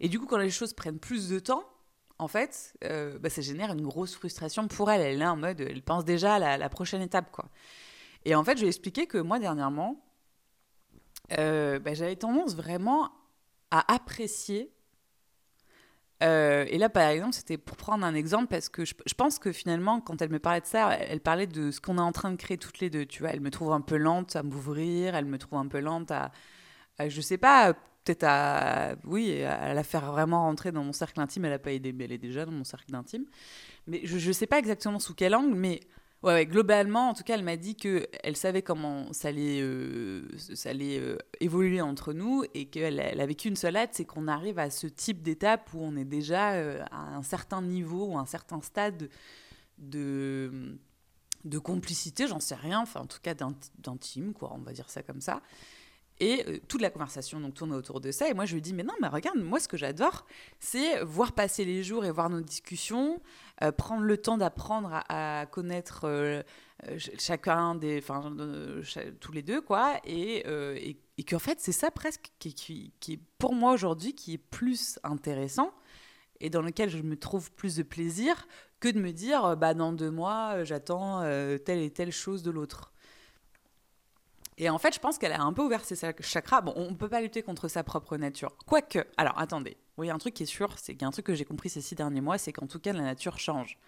Et 0.00 0.10
du 0.10 0.18
coup, 0.20 0.26
quand 0.26 0.36
les 0.36 0.50
choses 0.50 0.74
prennent 0.74 0.98
plus 0.98 1.30
de 1.30 1.38
temps, 1.38 1.64
en 2.18 2.28
fait, 2.28 2.74
euh, 2.84 3.18
bah, 3.18 3.30
ça 3.30 3.42
génère 3.42 3.72
une 3.72 3.82
grosse 3.82 4.14
frustration 4.14 4.66
pour 4.68 4.90
elle. 4.90 5.00
Elle 5.00 5.22
est 5.22 5.26
en 5.26 5.36
mode, 5.36 5.60
elle 5.60 5.82
pense 5.82 6.04
déjà 6.04 6.34
à 6.34 6.58
la, 6.58 6.68
prochaine 6.68 7.02
étape, 7.02 7.30
quoi. 7.30 7.46
Et 8.24 8.34
en 8.34 8.44
fait, 8.44 8.56
je 8.56 8.62
lui 8.62 8.66
ai 8.66 8.68
expliqué 8.68 9.06
que 9.06 9.18
moi, 9.18 9.38
dernièrement, 9.38 10.04
euh, 11.38 11.78
bah, 11.78 11.94
j'avais 11.94 12.16
tendance 12.16 12.56
vraiment 12.56 13.12
à 13.70 13.92
apprécier. 13.92 14.72
Euh, 16.24 16.64
et 16.68 16.78
là, 16.78 16.88
par 16.88 17.08
exemple, 17.08 17.34
c'était 17.34 17.58
pour 17.58 17.76
prendre 17.76 18.04
un 18.04 18.14
exemple, 18.14 18.48
parce 18.48 18.68
que 18.68 18.84
je, 18.84 18.94
pense 19.16 19.38
que 19.38 19.52
finalement, 19.52 20.00
quand 20.00 20.20
elle 20.20 20.30
me 20.30 20.40
parlait 20.40 20.60
de 20.60 20.66
ça, 20.66 20.92
elle, 20.94 21.20
parlait 21.20 21.46
de 21.46 21.70
ce 21.70 21.80
qu'on 21.80 21.98
est 21.98 22.00
en 22.00 22.10
train 22.10 22.32
de 22.32 22.36
créer 22.36 22.58
toutes 22.58 22.80
les 22.80 22.90
deux. 22.90 23.06
Tu 23.06 23.22
vois, 23.22 23.30
elle 23.30 23.40
me 23.40 23.50
trouve 23.50 23.72
un 23.72 23.80
peu 23.80 23.96
lente 23.96 24.34
à 24.34 24.42
m'ouvrir, 24.42 25.14
elle 25.14 25.26
me 25.26 25.38
trouve 25.38 25.60
un 25.60 25.68
peu 25.68 25.78
lente 25.78 26.10
à, 26.10 26.32
à 26.98 27.08
je 27.08 27.20
sais 27.20 27.38
pas, 27.38 27.74
peut-être 28.08 28.24
à, 28.24 28.94
oui, 29.04 29.42
à 29.42 29.74
la 29.74 29.82
faire 29.82 30.10
vraiment 30.10 30.42
rentrer 30.42 30.72
dans 30.72 30.82
mon 30.82 30.92
cercle 30.92 31.20
intime. 31.20 31.44
Elle 31.44 31.50
n'a 31.50 31.58
pas 31.58 31.72
aidé, 31.72 31.92
mais 31.92 32.04
elle 32.04 32.12
est 32.12 32.18
déjà 32.18 32.46
dans 32.46 32.52
mon 32.52 32.64
cercle 32.64 32.94
intime. 32.94 33.26
Mais 33.86 34.00
je 34.04 34.26
ne 34.26 34.32
sais 34.32 34.46
pas 34.46 34.58
exactement 34.58 34.98
sous 34.98 35.14
quel 35.14 35.34
angle, 35.34 35.54
mais 35.54 35.80
globalement, 36.22 37.10
en 37.10 37.14
tout 37.14 37.22
cas, 37.22 37.34
elle 37.34 37.44
m'a 37.44 37.56
dit 37.56 37.76
qu'elle 37.76 38.36
savait 38.36 38.62
comment 38.62 39.12
ça 39.12 39.28
allait, 39.28 39.60
euh, 39.60 40.26
ça 40.36 40.70
allait 40.70 40.98
euh, 40.98 41.16
évoluer 41.40 41.80
entre 41.80 42.12
nous 42.12 42.44
et 42.54 42.66
qu'elle 42.66 42.98
elle 42.98 43.20
a 43.20 43.26
vécu 43.26 43.48
une 43.48 43.56
seule 43.56 43.76
hâte, 43.76 43.90
c'est 43.92 44.04
qu'on 44.04 44.26
arrive 44.26 44.58
à 44.58 44.70
ce 44.70 44.86
type 44.86 45.22
d'étape 45.22 45.72
où 45.74 45.80
on 45.82 45.96
est 45.96 46.04
déjà 46.04 46.52
euh, 46.52 46.82
à 46.90 47.14
un 47.14 47.22
certain 47.22 47.62
niveau 47.62 48.06
ou 48.06 48.18
un 48.18 48.26
certain 48.26 48.60
stade 48.62 49.08
de 49.78 50.78
de 51.44 51.58
complicité, 51.58 52.26
j'en 52.26 52.40
sais 52.40 52.56
rien, 52.56 52.80
enfin 52.80 53.00
en 53.00 53.06
tout 53.06 53.20
cas 53.22 53.32
d'intime, 53.32 54.32
quoi, 54.32 54.52
on 54.54 54.58
va 54.58 54.72
dire 54.72 54.90
ça 54.90 55.02
comme 55.04 55.20
ça. 55.20 55.40
Et 56.20 56.44
euh, 56.46 56.58
toute 56.66 56.80
la 56.80 56.90
conversation 56.90 57.40
donc 57.40 57.54
tourne 57.54 57.72
autour 57.72 58.00
de 58.00 58.10
ça. 58.10 58.28
Et 58.28 58.34
moi, 58.34 58.44
je 58.44 58.54
lui 58.54 58.62
dis, 58.62 58.74
mais 58.74 58.82
non, 58.82 58.94
mais 59.00 59.08
regarde, 59.08 59.38
moi, 59.38 59.60
ce 59.60 59.68
que 59.68 59.76
j'adore, 59.76 60.26
c'est 60.58 61.02
voir 61.02 61.32
passer 61.32 61.64
les 61.64 61.82
jours 61.84 62.04
et 62.04 62.10
voir 62.10 62.28
nos 62.28 62.40
discussions, 62.40 63.20
euh, 63.62 63.70
prendre 63.70 64.02
le 64.02 64.16
temps 64.16 64.36
d'apprendre 64.36 65.02
à, 65.08 65.46
connaître 65.46 66.02
euh, 66.04 66.42
chacun 67.18 67.74
des, 67.74 67.98
enfin, 67.98 68.34
tous 69.20 69.32
les 69.32 69.42
deux, 69.42 69.60
quoi. 69.60 70.00
Et, 70.04 70.44
qu'en 71.28 71.38
fait, 71.38 71.60
c'est 71.60 71.72
ça 71.72 71.90
presque 71.90 72.30
qui, 72.38 72.92
est 73.08 73.20
pour 73.38 73.54
moi 73.54 73.72
aujourd'hui 73.72 74.14
qui 74.14 74.34
est 74.34 74.38
plus 74.38 74.98
intéressant 75.02 75.72
et 76.40 76.50
dans 76.50 76.62
lequel 76.62 76.88
je 76.88 77.02
me 77.02 77.16
trouve 77.16 77.50
plus 77.52 77.76
de 77.76 77.82
plaisir 77.82 78.46
que 78.78 78.88
de 78.88 79.00
me 79.00 79.10
dire, 79.10 79.56
bah, 79.56 79.74
dans 79.74 79.92
deux 79.92 80.10
mois, 80.10 80.62
j'attends 80.62 81.22
telle 81.64 81.80
et 81.80 81.90
telle 81.90 82.12
chose 82.12 82.42
de 82.42 82.50
l'autre. 82.50 82.92
Et 84.58 84.68
en 84.68 84.78
fait, 84.78 84.92
je 84.92 84.98
pense 84.98 85.18
qu'elle 85.18 85.32
a 85.32 85.40
un 85.40 85.52
peu 85.52 85.62
ouvert 85.62 85.84
ses 85.84 85.96
chakras. 86.20 86.60
Bon, 86.60 86.72
on 86.76 86.90
ne 86.90 86.96
peut 86.96 87.08
pas 87.08 87.20
lutter 87.20 87.42
contre 87.42 87.68
sa 87.68 87.84
propre 87.84 88.16
nature. 88.16 88.56
Quoique, 88.66 88.98
alors 89.16 89.38
attendez, 89.38 89.76
oui, 89.96 90.10
un 90.10 90.18
truc 90.18 90.34
qui 90.34 90.42
est 90.42 90.46
sûr, 90.46 90.76
c'est 90.78 90.94
qu'il 90.94 91.02
y 91.02 91.04
a 91.04 91.08
un 91.08 91.12
truc 91.12 91.26
que 91.26 91.34
j'ai 91.34 91.44
compris 91.44 91.70
ces 91.70 91.80
six 91.80 91.94
derniers 91.94 92.20
mois, 92.20 92.38
c'est 92.38 92.52
qu'en 92.52 92.66
tout 92.66 92.80
cas, 92.80 92.92
la 92.92 93.02
nature 93.02 93.38
change. 93.38 93.78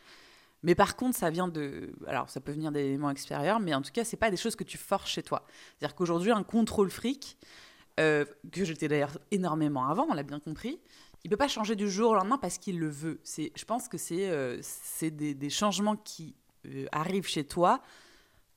Mais 0.62 0.76
par 0.76 0.94
contre, 0.94 1.16
ça 1.16 1.30
vient 1.30 1.48
de. 1.48 1.92
Alors, 2.06 2.30
ça 2.30 2.40
peut 2.40 2.52
venir 2.52 2.70
d'éléments 2.70 3.10
extérieurs, 3.10 3.58
mais 3.58 3.74
en 3.74 3.82
tout 3.82 3.90
cas, 3.92 4.04
c'est 4.04 4.16
pas 4.16 4.30
des 4.30 4.36
choses 4.36 4.54
que 4.56 4.64
tu 4.64 4.78
forces 4.78 5.10
chez 5.10 5.22
toi. 5.22 5.44
C'est-à-dire 5.78 5.96
qu'aujourd'hui, 5.96 6.30
un 6.30 6.44
contrôle 6.44 6.90
fric, 6.90 7.36
euh, 7.98 8.24
que 8.52 8.64
j'étais 8.64 8.86
d'ailleurs 8.86 9.18
énormément 9.30 9.88
avant, 9.88 10.06
on 10.08 10.14
l'a 10.14 10.22
bien 10.22 10.38
compris, 10.38 10.78
il 11.24 11.30
peut 11.30 11.36
pas 11.36 11.48
changer 11.48 11.76
du 11.76 11.90
jour 11.90 12.12
au 12.12 12.14
lendemain 12.14 12.38
parce 12.38 12.58
qu'il 12.58 12.78
le 12.78 12.88
veut. 12.88 13.20
Je 13.26 13.64
pense 13.64 13.88
que 13.88 13.98
c'est, 13.98 14.30
euh, 14.30 14.60
des, 15.02 15.50
changements 15.50 15.96
qui 15.96 16.34
euh, 16.66 16.86
arrivent 16.92 17.26
chez 17.26 17.44
toi 17.44 17.82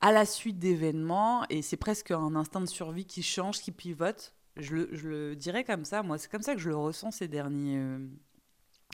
à 0.04 0.12
la 0.12 0.26
suite 0.26 0.60
d'événements, 0.60 1.46
et 1.50 1.62
c'est 1.62 1.78
presque 1.78 2.12
un 2.12 2.36
instinct 2.36 2.60
de 2.60 2.66
survie 2.66 3.06
qui 3.06 3.24
change, 3.24 3.62
qui 3.62 3.72
pivote. 3.72 4.34
Je 4.58 4.76
le, 4.76 4.90
je 4.92 5.08
le 5.08 5.36
dirais 5.38 5.64
comme 5.64 5.86
ça, 5.86 6.04
moi, 6.04 6.18
c'est 6.18 6.30
comme 6.30 6.42
ça 6.42 6.56
que 6.56 6.60
je 6.60 6.68
le 6.68 6.76
ressens 6.76 7.12
ces 7.12 7.30
derniers, 7.30 7.78
euh, 7.78 8.00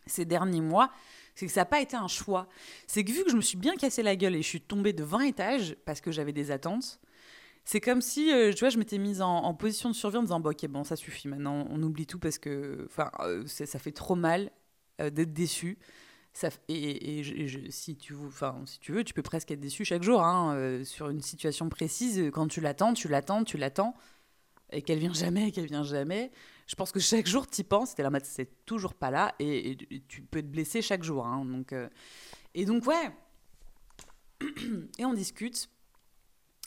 ces 0.06 0.26
derniers 0.26 0.62
mois. 0.62 0.92
C'est 1.34 1.48
que 1.48 1.52
ça 1.52 1.62
n'a 1.62 1.66
pas 1.66 1.82
été 1.82 1.96
un 1.96 2.08
choix. 2.08 2.48
C'est 2.86 3.04
que 3.04 3.12
vu 3.12 3.24
que 3.24 3.32
je 3.32 3.36
me 3.36 3.42
suis 3.42 3.58
bien 3.58 3.76
cassé 3.76 4.04
la 4.04 4.16
gueule 4.16 4.36
et 4.36 4.44
je 4.44 4.48
suis 4.48 4.62
tombée 4.62 4.94
de 4.94 5.04
20 5.04 5.22
étages 5.22 5.76
parce 5.84 6.00
que 6.00 6.12
j'avais 6.12 6.32
des 6.32 6.52
attentes, 6.52 7.00
c'est 7.66 7.82
comme 7.82 8.02
si, 8.02 8.32
euh, 8.32 8.54
tu 8.54 8.60
vois, 8.60 8.70
je 8.70 8.78
m'étais 8.78 9.00
mise 9.00 9.24
en, 9.24 9.52
position 9.56 9.90
de 9.90 9.96
survie 9.96 10.18
en 10.18 10.22
disant, 10.22 10.40
ok, 10.40 10.68
bon, 10.68 10.84
ça 10.84 10.96
suffit, 10.96 11.28
maintenant, 11.28 11.66
on 11.72 11.82
oublie 11.82 12.06
tout 12.06 12.20
parce 12.20 12.38
que, 12.38 12.88
euh, 13.22 13.48
ça 13.48 13.80
fait 13.80 13.92
trop 13.94 14.16
mal 14.16 14.52
d'être 15.00 15.34
déçu 15.34 15.80
et, 16.68 17.24
si, 17.70 17.98
tu, 17.98 18.14
veux, 18.14 19.04
tu 19.04 19.14
peux 19.14 19.22
presque 19.22 19.52
être 19.52 19.60
déçu 19.60 19.84
chaque 19.84 20.04
jour 20.04 20.22
hein, 20.22 20.56
euh, 20.56 20.84
sur 20.84 21.10
une 21.10 21.22
situation 21.22 21.70
précise. 21.70 22.30
Quand 22.34 22.48
tu 22.48 22.62
l'attends, 22.62 22.94
tu 22.94 23.08
l'attends, 23.08 23.44
tu 23.44 23.58
l'attends, 23.58 23.96
et 24.72 24.82
qu'elle 24.82 25.00
vient 25.00 25.14
jamais, 25.14 25.52
qu'elle 25.52 25.66
vient 25.66 25.84
jamais. 25.84 26.32
Je 26.68 26.76
pense 26.76 26.92
que 26.92 27.00
chaque 27.00 27.28
jour, 27.28 27.48
tu 27.48 27.62
y 27.62 27.64
penses, 27.64 27.98
es 27.98 28.04
là, 28.04 28.12
c'est 28.24 28.66
toujours 28.66 28.94
pas 28.94 29.12
là, 29.12 29.36
et, 29.40 29.78
tu 30.08 30.22
peux 30.22 30.42
te 30.42 30.48
blesser 30.48 30.82
chaque 30.82 31.04
jour. 31.04 31.26
Hein, 31.26 31.44
donc, 31.46 31.74
euh, 31.74 31.90
et 32.54 32.66
donc, 32.66 32.86
ouais. 32.86 33.12
et 34.98 35.06
on 35.06 35.14
discute. 35.14 35.70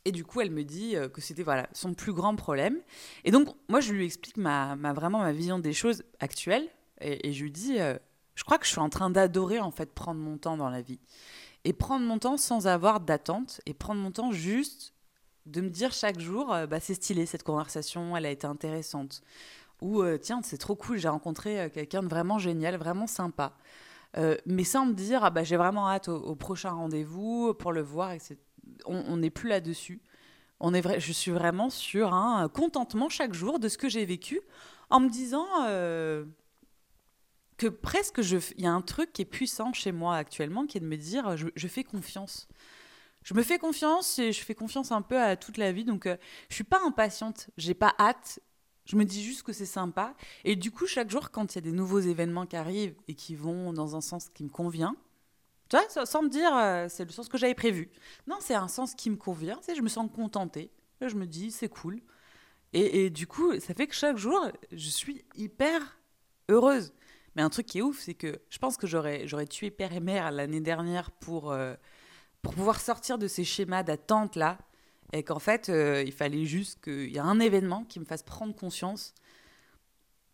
Et 0.04 0.10
du 0.10 0.24
coup, 0.24 0.40
elle 0.40 0.50
me 0.50 0.64
dit 0.64 0.96
euh, 0.96 1.08
que 1.08 1.20
c'était 1.20 1.44
voilà 1.44 1.68
son 1.72 1.94
plus 1.94 2.12
grand 2.12 2.34
problème. 2.34 2.78
Et 3.24 3.30
donc, 3.30 3.48
moi, 3.68 3.80
je 3.80 3.92
lui 3.92 4.04
explique 4.04 4.36
ma 4.36 4.74
vraiment 4.92 5.20
ma 5.20 5.32
vision 5.32 5.60
des 5.60 5.72
choses 5.72 6.02
actuelles. 6.18 6.68
Et, 7.00 7.32
je 7.32 7.42
lui 7.42 7.50
dis, 7.50 7.78
je 8.34 8.44
crois 8.44 8.58
que 8.58 8.64
je 8.64 8.70
suis 8.70 8.80
en 8.80 8.88
train 8.88 9.10
d'adorer 9.10 9.60
en 9.60 9.70
fait 9.70 9.92
prendre 9.92 10.20
mon 10.20 10.38
temps 10.38 10.56
dans 10.56 10.70
la 10.70 10.82
vie. 10.82 11.00
Et 11.64 11.72
prendre 11.72 12.04
mon 12.04 12.18
temps 12.18 12.36
sans 12.36 12.66
avoir 12.66 13.00
d'attente 13.00 13.60
et 13.66 13.74
prendre 13.74 14.00
mon 14.00 14.10
temps 14.10 14.32
juste 14.32 14.94
de 15.46 15.60
me 15.60 15.68
dire 15.68 15.92
chaque 15.92 16.20
jour, 16.20 16.52
euh, 16.52 16.66
bah, 16.66 16.80
c'est 16.80 16.94
stylé 16.94 17.26
cette 17.26 17.42
conversation, 17.42 18.16
elle 18.16 18.26
a 18.26 18.30
été 18.30 18.46
intéressante. 18.46 19.22
Ou 19.80 20.02
euh, 20.02 20.18
tiens, 20.18 20.40
c'est 20.42 20.58
trop 20.58 20.76
cool, 20.76 20.98
j'ai 20.98 21.08
rencontré 21.08 21.60
euh, 21.60 21.68
quelqu'un 21.68 22.02
de 22.02 22.08
vraiment 22.08 22.38
génial, 22.38 22.76
vraiment 22.76 23.06
sympa. 23.06 23.52
mais 24.46 24.64
sans 24.64 24.86
me 24.86 24.92
dire, 24.92 25.24
ah, 25.24 25.30
bah, 25.30 25.42
j'ai 25.42 25.56
vraiment 25.56 25.88
hâte 25.88 26.08
au, 26.08 26.34
prochain 26.34 26.70
rendez-vous 26.70 27.54
pour 27.54 27.72
le 27.72 27.82
voir. 27.82 28.12
On 28.86 29.16
n'est 29.16 29.30
plus 29.30 29.48
là-dessus. 29.48 30.00
On 30.60 30.72
je 30.72 31.12
suis 31.12 31.32
vraiment 31.32 31.70
sur 31.70 32.14
un 32.14 32.48
contentement 32.48 33.08
chaque 33.08 33.34
jour 33.34 33.58
de 33.58 33.68
ce 33.68 33.76
que 33.78 33.88
j'ai 33.88 34.04
vécu 34.04 34.40
en 34.90 35.00
me 35.00 35.08
disant, 35.08 35.46
que 37.62 37.68
presque 37.68 38.18
il 38.18 38.64
y 38.64 38.66
a 38.66 38.72
un 38.72 38.80
truc 38.80 39.12
qui 39.12 39.22
est 39.22 39.26
puissant 39.26 39.72
chez 39.72 39.92
moi 39.92 40.16
actuellement 40.16 40.66
qui 40.66 40.78
est 40.78 40.80
de 40.80 40.86
me 40.86 40.96
dire 40.96 41.36
je, 41.36 41.68
fais 41.68 41.84
confiance. 41.84 42.48
Je 43.22 43.34
me 43.34 43.42
fais 43.44 43.58
confiance 43.58 44.18
et 44.18 44.32
je 44.32 44.42
fais 44.42 44.56
confiance 44.56 44.90
un 44.90 45.00
peu 45.00 45.20
à 45.20 45.36
toute 45.36 45.58
la 45.58 45.70
vie 45.70 45.84
donc 45.84 46.06
euh, 46.06 46.16
je 46.48 46.56
suis 46.56 46.64
pas 46.64 46.80
impatiente, 46.84 47.50
j'ai 47.56 47.74
pas 47.74 47.94
hâte. 48.00 48.40
Je 48.84 48.96
me 48.96 49.04
dis 49.04 49.22
juste 49.22 49.44
que 49.44 49.52
c'est 49.52 49.66
sympa 49.66 50.16
et 50.42 50.56
du 50.56 50.72
coup 50.72 50.88
chaque 50.88 51.08
jour 51.08 51.30
quand 51.30 51.54
il 51.54 51.58
y 51.58 51.58
a 51.58 51.62
des 51.62 51.70
nouveaux 51.70 52.00
événements 52.00 52.46
qui 52.46 52.56
arrivent 52.56 52.96
et 53.06 53.14
qui 53.14 53.36
vont 53.36 53.72
dans 53.72 53.94
un 53.94 54.00
sens 54.00 54.28
qui 54.28 54.42
me 54.42 54.50
convient, 54.50 54.96
Tu 55.68 55.76
vois, 55.76 56.04
sans 56.04 56.22
me 56.22 56.28
dire, 56.28 56.52
euh, 56.56 56.86
c'est 56.88 57.04
le 57.04 57.12
sens 57.12 57.28
que 57.28 57.38
j'avais 57.38 57.54
prévu. 57.54 57.90
Non, 58.26 58.38
c'est 58.40 58.56
un 58.56 58.66
sens 58.66 58.96
qui 58.96 59.08
me 59.08 59.16
convient. 59.16 59.60
Tu 59.64 59.76
je 59.76 59.82
me 59.82 59.88
sens 59.88 60.10
contentée. 60.12 60.72
Je 61.00 61.14
me 61.14 61.26
dis, 61.26 61.52
c'est 61.52 61.68
cool. 61.68 62.00
Et, 62.74 63.10
du 63.10 63.26
coup, 63.26 63.58
ça 63.60 63.74
fait 63.74 63.86
que 63.86 63.94
chaque 63.94 64.16
jour, 64.16 64.50
je 64.72 64.88
suis 64.88 65.24
hyper 65.36 65.98
heureuse. 66.48 66.92
Mais 67.36 67.42
un 67.42 67.50
truc 67.50 67.66
qui 67.66 67.78
est 67.78 67.82
ouf, 67.82 68.00
c'est 68.00 68.14
que 68.14 68.40
je 68.50 68.58
pense 68.58 68.76
que 68.76 68.86
j'aurais, 68.86 69.26
tué 69.46 69.70
père 69.70 69.92
et 69.92 70.00
mère 70.00 70.30
l'année 70.30 70.60
dernière 70.60 71.10
pour, 71.10 71.52
euh, 71.52 71.74
pouvoir 72.42 72.80
sortir 72.80 73.18
de 73.18 73.28
ces 73.28 73.44
schémas 73.44 73.82
d'attente 73.82 74.36
là. 74.36 74.58
Et 75.12 75.22
qu'en 75.22 75.38
fait, 75.38 75.68
euh, 75.68 76.02
il 76.06 76.12
fallait 76.12 76.44
juste 76.46 76.82
qu'il 76.82 77.10
y 77.10 77.16
ait 77.16 77.20
un 77.20 77.38
événement 77.38 77.84
qui 77.84 78.00
me 78.00 78.04
fasse 78.04 78.22
prendre 78.22 78.54
conscience 78.54 79.14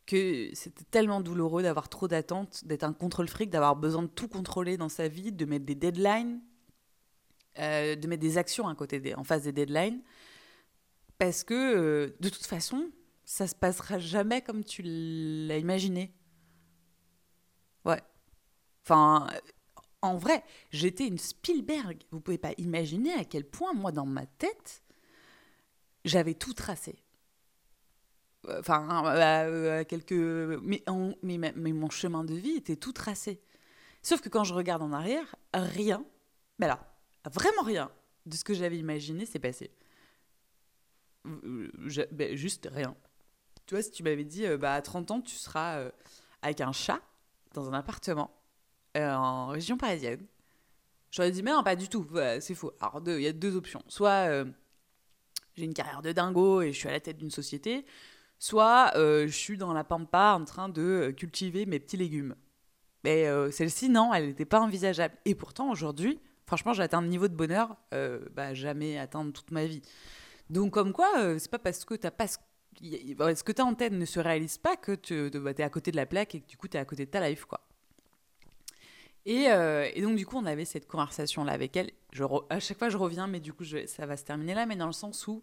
que 0.07 0.51
c'était 0.55 0.85
tellement 0.91 1.21
douloureux 1.21 1.63
d'avoir 1.63 1.89
trop 1.89 2.09
d'attentes, 2.09 2.65
d'être 2.65 2.85
un 2.85 2.95
contrôle 2.95 3.29
fric, 3.29 3.51
d'avoir 3.51 3.77
besoin 3.77 4.03
de 4.03 4.09
tout 4.09 4.29
contrôler 4.29 4.77
dans 4.77 4.89
sa 4.89 5.07
vie, 5.09 5.33
de 5.33 5.45
mettre 5.45 5.67
des 5.67 5.75
deadlines, 5.75 6.41
euh, 7.59 7.95
de 7.95 8.09
mettre 8.09 8.23
des 8.23 8.39
actions 8.39 8.65
en 8.65 9.25
face 9.25 9.43
des 9.43 9.53
deadlines. 9.53 10.01
Parce 11.19 11.45
que 11.45 12.17
de 12.21 12.29
toute 12.29 12.47
façon, 12.47 12.91
ça 13.25 13.47
se 13.47 13.55
passera 13.55 13.99
jamais 13.99 14.41
comme 14.41 14.65
tu 14.65 14.83
l'as 14.83 15.59
imaginé. 15.59 16.15
Ouais. 17.85 18.03
Enfin, 18.85 19.27
en 20.03 20.17
vrai, 20.17 20.45
j'étais 20.71 21.07
une 21.07 21.19
Spielberg. 21.19 22.03
Vous 22.11 22.21
pouvez 22.21 22.39
pas 22.39 22.53
imaginer 22.59 23.13
à 23.15 23.25
quel 23.25 23.45
point, 23.45 23.73
moi, 23.75 23.93
dans 23.93 24.07
ma 24.07 24.27
tête, 24.27 24.83
j'avais 26.05 26.35
tout 26.35 26.55
tracé 26.55 27.05
enfin, 28.59 29.05
euh, 29.17 29.85
quelques. 29.85 30.13
Mais, 30.13 30.83
mais, 31.23 31.53
mais, 31.55 31.73
mon 31.73 31.91
chemin 31.91 32.25
de 32.25 32.35
vie 32.35 32.57
était 32.57 32.77
tout 32.77 32.93
tracé. 32.93 33.41
Sauf 34.03 34.21
que 34.21 34.29
quand 34.29 34.45
je 34.45 34.55
regarde 34.55 34.83
en 34.83 34.93
arrière, 34.93 35.35
rien, 35.55 36.05
mais 36.59 36.67
là, 36.67 36.81
vraiment 37.33 37.63
rien 37.63 37.91
de 38.27 38.37
ce 38.37 38.45
que 38.45 38.55
j'avais 38.55 38.79
imaginé 38.79 39.27
s'est 39.27 39.39
passé. 39.39 39.71
Ben, 41.25 42.37
juste 42.37 42.69
rien. 42.73 42.97
Tu 43.67 43.75
vois, 43.75 43.83
si 43.83 43.91
tu 43.91 44.03
m'avais 44.03 44.25
dit, 44.25 44.47
euh, 44.47 44.57
bah, 44.57 44.75
à 44.75 44.83
30 44.83 45.11
ans, 45.11 45.21
tu 45.21 45.37
seras 45.37 45.79
euh, 45.79 45.91
avec 46.43 46.61
un 46.61 46.73
chat 46.73 47.01
dans 47.55 47.69
un 47.69 47.73
appartement 47.73 48.31
en 48.95 49.49
région 49.49 49.77
parisienne, 49.77 50.27
j'aurais 51.11 51.31
dit, 51.31 51.43
mais 51.43 51.53
non, 51.53 51.63
pas 51.63 51.77
du 51.77 51.89
tout, 51.89 52.07
c'est 52.41 52.55
faux. 52.55 52.73
Alors, 52.81 53.01
il 53.07 53.21
y 53.21 53.29
a 53.29 53.33
deux 53.33 53.55
options. 53.55 53.83
Soit 53.87 54.45
j'ai 55.59 55.65
une 55.65 55.75
carrière 55.75 56.03
de 56.03 56.13
dingo 56.13 56.63
et 56.63 56.73
je 56.73 56.79
suis 56.79 56.89
à 56.89 56.93
la 56.93 57.01
tête 57.01 57.19
d'une 57.19 57.31
société, 57.31 57.85
soit 58.39 58.93
euh, 58.95 59.27
je 59.27 59.33
suis 59.33 59.59
dans 59.59 59.73
la 59.73 59.85
pampa 59.85 60.37
en 60.39 60.45
train 60.45 60.69
de 60.69 60.83
euh, 60.83 61.13
cultiver 61.13 61.67
mes 61.67 61.81
petits 61.81 61.97
légumes. 61.97 62.37
Mais 63.05 63.27
euh, 63.27 63.51
celle-ci, 63.51 63.89
non, 63.89 64.15
elle 64.15 64.27
n'était 64.27 64.45
pas 64.45 64.61
envisageable. 64.61 65.17
Et 65.25 65.35
pourtant, 65.35 65.71
aujourd'hui, 65.71 66.21
franchement, 66.47 66.73
j'ai 66.73 66.83
atteint 66.83 66.99
un 66.99 67.07
niveau 67.07 67.29
de 67.29 67.35
bonheur 67.35 67.77
bah, 68.33 68.55
jamais 68.55 68.99
atteint 68.99 69.29
toute 69.31 69.51
ma 69.51 69.67
vie. 69.67 69.83
Donc, 70.51 70.73
comme 70.73 70.93
quoi, 70.93 71.09
c'est 71.39 71.51
pas 71.51 71.59
parce 71.59 71.85
que 71.85 71.95
t'as 71.95 72.11
pas 72.11 72.27
ce 72.27 72.39
que 72.81 73.53
tu 73.53 73.63
as 73.63 73.65
en 73.65 73.75
tête 73.75 73.93
ne 73.93 74.05
se 74.05 74.21
réalise 74.21 74.59
pas 74.59 74.77
que 74.77 74.93
tu 74.93 75.31
bah, 75.31 75.53
es 75.57 75.63
à 75.63 75.71
côté 75.71 75.91
de 75.91 75.97
la 75.97 76.07
plaque 76.07 76.35
et 76.35 76.41
que 76.41 76.47
du 76.47 76.57
coup, 76.57 76.69
tu 76.69 76.77
es 76.77 76.81
à 76.81 76.85
côté 76.85 77.07
de 77.07 77.11
ta 77.11 77.29
life, 77.29 77.45
quoi. 77.45 77.61
Et, 79.27 79.45
et, 79.45 80.01
donc, 80.01 80.17
du 80.17 80.25
coup, 80.25 80.39
on 80.39 80.47
avait 80.47 80.65
cette 80.65 80.87
conversation-là 80.87 81.53
avec 81.53 81.77
elle. 81.77 81.91
Je 82.13 82.25
à 82.49 82.61
chaque 82.61 82.79
fois, 82.79 82.89
je 82.89 82.97
reviens, 82.97 83.27
mais 83.27 83.41
du 83.41 83.53
coup, 83.53 83.65
ça 83.65 84.07
va 84.07 84.17
se 84.17 84.25
terminer 84.25 84.55
là, 84.55 84.65
mais 84.65 84.77
dans 84.77 84.87
le 84.87 84.93
sens 84.93 85.27
où 85.27 85.43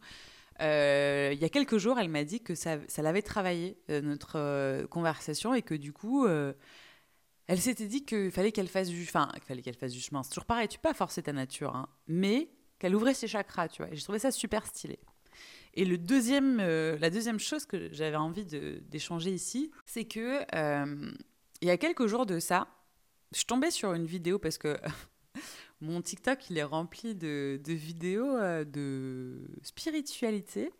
euh, 0.61 1.31
il 1.33 1.39
y 1.39 1.45
a 1.45 1.49
quelques 1.49 1.77
jours, 1.77 1.99
elle 1.99 2.09
m'a 2.09 2.23
dit 2.23 2.41
que 2.41 2.55
ça, 2.55 2.77
l'avait 2.97 3.21
travaillé, 3.21 3.77
euh, 3.89 4.01
notre 4.01 4.37
euh, 4.37 4.87
conversation, 4.87 5.53
et 5.53 5.61
que 5.61 5.75
du 5.75 5.93
coup, 5.93 6.27
elle 6.27 7.61
s'était 7.61 7.87
dit 7.87 8.05
qu'il 8.05 8.31
fallait 8.31 8.51
qu'elle 8.51 8.67
fasse 8.67 8.89
du... 8.89 9.07
Qu'elle 9.47 9.75
fasse 9.75 9.91
du 9.91 9.99
chemin. 9.99 10.23
C'est 10.23 10.29
toujours 10.29 10.45
pareil, 10.45 10.67
tu 10.67 10.79
peux 10.79 10.89
pas 10.89 10.93
forcer 10.93 11.23
ta 11.23 11.33
nature, 11.33 11.75
hein, 11.75 11.87
mais 12.07 12.49
qu'elle 12.79 12.95
ouvrait 12.95 13.13
ses 13.13 13.27
chakras, 13.27 13.67
tu 13.67 13.81
vois. 13.81 13.91
Et 13.91 13.95
j'ai 13.95 14.03
trouvé 14.03 14.19
ça 14.19 14.31
super 14.31 14.65
stylé. 14.65 14.99
Et 15.73 15.85
le 15.85 15.97
deuxième, 15.97 16.57
la 16.57 17.09
deuxième 17.09 17.39
chose 17.39 17.65
que 17.65 17.89
j'avais 17.91 18.15
envie 18.15 18.45
d'échanger 18.45 19.31
ici, 19.31 19.71
c'est 19.85 20.05
que 20.05 20.41
il 21.61 21.67
y 21.67 21.71
a 21.71 21.77
quelques 21.77 22.07
jours 22.07 22.25
de 22.25 22.39
ça, 22.39 22.67
je 23.35 23.43
tombais 23.43 23.71
sur 23.71 23.93
une 23.93 24.05
vidéo 24.05 24.39
parce 24.39 24.57
que 24.57 24.77
Mon 25.81 26.01
TikTok, 26.01 26.49
il 26.49 26.57
est 26.57 26.63
rempli 26.63 27.15
de, 27.15 27.59
vidéos 27.67 28.37
euh, 28.37 28.63
de 28.63 29.47
spiritualité, 29.61 30.71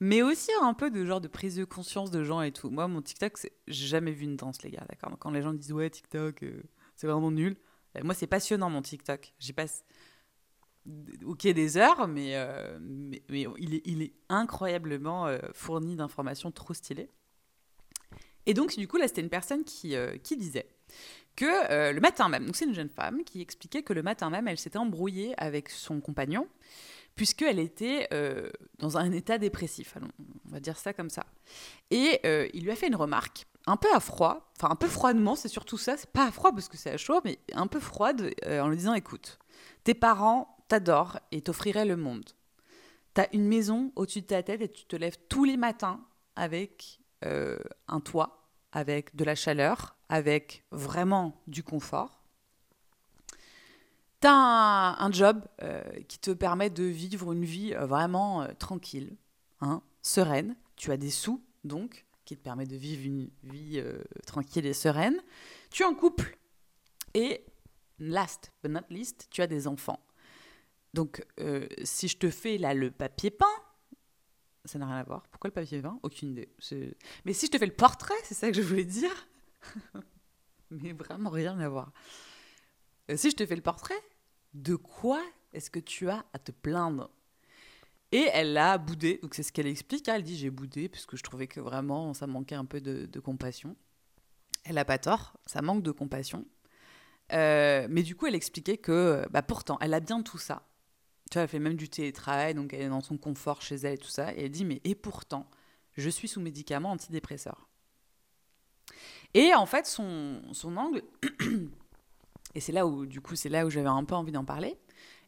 mais 0.00 0.22
aussi 0.22 0.50
un 0.62 0.74
peu 0.74 0.90
de 0.90 1.04
genre 1.04 1.20
de 1.20 1.28
prise 1.28 1.56
de 1.56 1.64
conscience 1.64 2.10
de 2.10 2.24
gens 2.24 2.40
et 2.40 2.52
tout. 2.52 2.70
Moi, 2.70 2.88
mon 2.88 3.02
TikTok, 3.02 3.36
j'ai 3.66 3.86
jamais 3.86 4.12
vu 4.12 4.24
une 4.24 4.36
danse, 4.36 4.62
les 4.62 4.70
gars, 4.70 4.86
d'accord? 4.88 5.16
Quand 5.18 5.30
les 5.30 5.42
gens 5.42 5.52
disent 5.52 5.72
ouais, 5.72 5.90
TikTok, 5.90 6.42
euh, 6.42 6.62
c'est 6.96 7.06
vraiment 7.06 7.30
nul. 7.30 7.56
Euh, 7.96 8.00
moi, 8.02 8.14
c'est 8.14 8.26
passionnant, 8.26 8.70
mon 8.70 8.82
TikTok. 8.82 9.34
J'y 9.38 9.52
passe 9.52 9.84
ok 11.24 11.42
des 11.48 11.76
heures, 11.76 12.08
mais, 12.08 12.34
mais, 12.80 13.46
il, 13.58 13.74
est, 13.74 13.82
il, 13.84 14.02
est, 14.02 14.12
incroyablement 14.28 15.28
fourni 15.52 15.96
d'informations 15.96 16.50
trop 16.50 16.74
stylées. 16.74 17.10
Et 18.46 18.54
donc, 18.54 18.76
du 18.76 18.88
coup, 18.88 18.96
là, 18.96 19.08
c'était 19.08 19.20
une 19.20 19.28
personne 19.28 19.64
qui, 19.64 19.94
qui 20.22 20.36
disait 20.36 20.66
que 21.38 21.70
euh, 21.70 21.92
le 21.92 22.00
matin 22.00 22.28
même, 22.28 22.46
donc 22.46 22.56
c'est 22.56 22.64
une 22.64 22.74
jeune 22.74 22.88
femme 22.88 23.22
qui 23.22 23.40
expliquait 23.40 23.84
que 23.84 23.92
le 23.92 24.02
matin 24.02 24.28
même, 24.28 24.48
elle 24.48 24.58
s'était 24.58 24.78
embrouillée 24.78 25.34
avec 25.38 25.68
son 25.68 26.00
compagnon, 26.00 26.48
puisqu'elle 27.14 27.60
était 27.60 28.08
euh, 28.12 28.50
dans 28.80 28.98
un 28.98 29.12
état 29.12 29.38
dépressif, 29.38 29.94
on 30.46 30.50
va 30.50 30.58
dire 30.58 30.76
ça 30.76 30.92
comme 30.92 31.10
ça. 31.10 31.24
Et 31.92 32.18
euh, 32.26 32.48
il 32.54 32.64
lui 32.64 32.72
a 32.72 32.74
fait 32.74 32.88
une 32.88 32.96
remarque, 32.96 33.46
un 33.66 33.76
peu 33.76 33.86
à 33.94 34.00
froid, 34.00 34.50
enfin 34.56 34.72
un 34.72 34.76
peu 34.76 34.88
froidement, 34.88 35.36
c'est 35.36 35.46
surtout 35.46 35.78
ça, 35.78 35.96
c'est 35.96 36.10
pas 36.10 36.26
à 36.26 36.32
froid 36.32 36.50
parce 36.50 36.68
que 36.68 36.76
c'est 36.76 36.90
à 36.90 36.96
chaud, 36.96 37.20
mais 37.24 37.38
un 37.52 37.68
peu 37.68 37.78
froide, 37.78 38.34
en 38.44 38.66
lui 38.66 38.76
disant, 38.76 38.94
écoute, 38.94 39.38
tes 39.84 39.94
parents 39.94 40.57
t'adorent 40.68 41.18
et 41.32 41.40
t'offriraient 41.40 41.86
le 41.86 41.96
monde. 41.96 42.30
T'as 43.14 43.26
une 43.32 43.46
maison 43.46 43.92
au-dessus 43.96 44.20
de 44.20 44.26
ta 44.26 44.42
tête 44.42 44.60
et 44.60 44.70
tu 44.70 44.84
te 44.84 44.96
lèves 44.96 45.18
tous 45.28 45.44
les 45.44 45.56
matins 45.56 46.00
avec 46.36 47.00
un 47.22 48.00
toit, 48.00 48.48
avec 48.70 49.16
de 49.16 49.24
la 49.24 49.34
chaleur, 49.34 49.96
avec 50.08 50.64
vraiment 50.70 51.42
du 51.46 51.62
confort. 51.62 52.18
Tu 54.20 54.26
as 54.26 54.96
un, 54.98 55.12
job 55.12 55.44
euh, 55.62 55.82
qui 56.08 56.18
te 56.18 56.32
permet 56.32 56.70
de 56.70 56.82
vivre 56.82 57.32
une 57.32 57.44
vie 57.44 57.72
euh, 57.74 57.86
vraiment 57.86 58.42
euh, 58.42 58.48
tranquille, 58.58 59.16
hein, 59.60 59.80
sereine. 60.02 60.56
Tu 60.74 60.90
as 60.90 60.96
des 60.96 61.10
sous, 61.10 61.40
donc, 61.62 62.04
qui 62.24 62.36
te 62.36 62.42
permettent 62.42 62.70
de 62.70 62.76
vivre 62.76 63.06
une 63.06 63.30
vie 63.44 63.82
tranquille 64.26 64.66
et 64.66 64.74
sereine. 64.74 65.16
Tu 65.70 65.82
es 65.82 65.86
en 65.86 65.94
couple. 65.94 66.36
Et 67.14 67.44
last 67.98 68.52
but 68.62 68.70
not 68.70 68.82
least, 68.90 69.28
tu 69.30 69.40
as 69.40 69.46
des 69.46 69.66
enfants. 69.66 70.00
Donc, 70.94 71.24
si 71.84 72.08
je 72.08 72.16
te 72.16 72.30
fais 72.30 72.58
là 72.58 72.74
le 72.74 72.90
papier 72.90 73.30
peint, 73.30 73.46
ça 74.68 74.78
n'a 74.78 74.86
rien 74.86 74.96
à 74.96 75.02
voir. 75.02 75.26
Pourquoi 75.30 75.48
le 75.48 75.54
papier 75.54 75.80
peint? 75.82 75.98
Aucune 76.02 76.30
idée. 76.30 76.48
Mais 77.24 77.32
si 77.32 77.46
je 77.46 77.50
te 77.50 77.58
fais 77.58 77.66
le 77.66 77.74
portrait, 77.74 78.14
c'est 78.24 78.34
ça 78.34 78.48
que 78.48 78.56
je 78.56 78.62
voulais 78.62 78.84
dire. 78.84 79.28
Mais 80.70 80.92
vraiment 80.92 81.30
rien 81.30 81.58
à 81.58 81.68
voir. 81.68 81.92
Euh, 83.10 83.16
si 83.16 83.30
je 83.30 83.36
te 83.36 83.46
fais 83.46 83.56
le 83.56 83.62
portrait, 83.62 83.98
de 84.54 84.76
quoi 84.76 85.22
est-ce 85.52 85.70
que 85.70 85.80
tu 85.80 86.08
as 86.10 86.24
à 86.32 86.38
te 86.38 86.52
plaindre? 86.52 87.10
Et 88.12 88.26
elle 88.32 88.56
a 88.56 88.78
boudé, 88.78 89.20
c'est 89.32 89.42
ce 89.42 89.52
qu'elle 89.52 89.66
explique. 89.66 90.08
Hein. 90.08 90.14
Elle 90.16 90.22
dit 90.22 90.36
j'ai 90.36 90.50
boudé 90.50 90.88
parce 90.88 91.06
que 91.06 91.16
je 91.16 91.22
trouvais 91.22 91.46
que 91.46 91.60
vraiment 91.60 92.14
ça 92.14 92.26
manquait 92.26 92.54
un 92.54 92.64
peu 92.64 92.80
de, 92.80 93.20
compassion. 93.20 93.76
Elle 94.64 94.74
n'a 94.74 94.84
pas 94.84 94.98
tort, 94.98 95.34
ça 95.46 95.62
manque 95.62 95.82
de 95.82 95.90
compassion. 95.90 96.46
Euh, 97.32 97.86
mais 97.90 98.02
du 98.02 98.16
coup, 98.16 98.26
elle 98.26 98.34
expliquait 98.34 98.78
que 98.78 99.26
bah, 99.30 99.42
pourtant, 99.42 99.78
elle 99.80 99.94
a 99.94 100.00
bien 100.00 100.22
tout 100.22 100.38
ça. 100.38 100.67
Tu 101.30 101.34
vois, 101.34 101.42
elle 101.42 101.48
fait 101.48 101.58
même 101.58 101.76
du 101.76 101.88
télétravail, 101.88 102.54
donc 102.54 102.72
elle 102.72 102.82
est 102.82 102.88
dans 102.88 103.00
son 103.00 103.18
confort 103.18 103.62
chez 103.62 103.76
elle 103.76 103.94
et 103.94 103.98
tout 103.98 104.08
ça. 104.08 104.32
Et 104.34 104.44
elle 104.44 104.50
dit 104.50 104.64
mais 104.64 104.80
et 104.84 104.94
pourtant, 104.94 105.48
je 105.96 106.08
suis 106.08 106.28
sous 106.28 106.40
médicaments 106.40 106.92
antidépresseurs. 106.92 107.68
Et 109.34 109.54
en 109.54 109.66
fait, 109.66 109.86
son, 109.86 110.40
son 110.52 110.76
angle, 110.76 111.02
et 112.54 112.60
c'est 112.60 112.72
là 112.72 112.86
où, 112.86 113.04
du 113.04 113.20
coup, 113.20 113.36
c'est 113.36 113.48
là 113.48 113.66
où 113.66 113.70
j'avais 113.70 113.88
un 113.88 114.04
peu 114.04 114.14
envie 114.14 114.32
d'en 114.32 114.44
parler, 114.44 114.78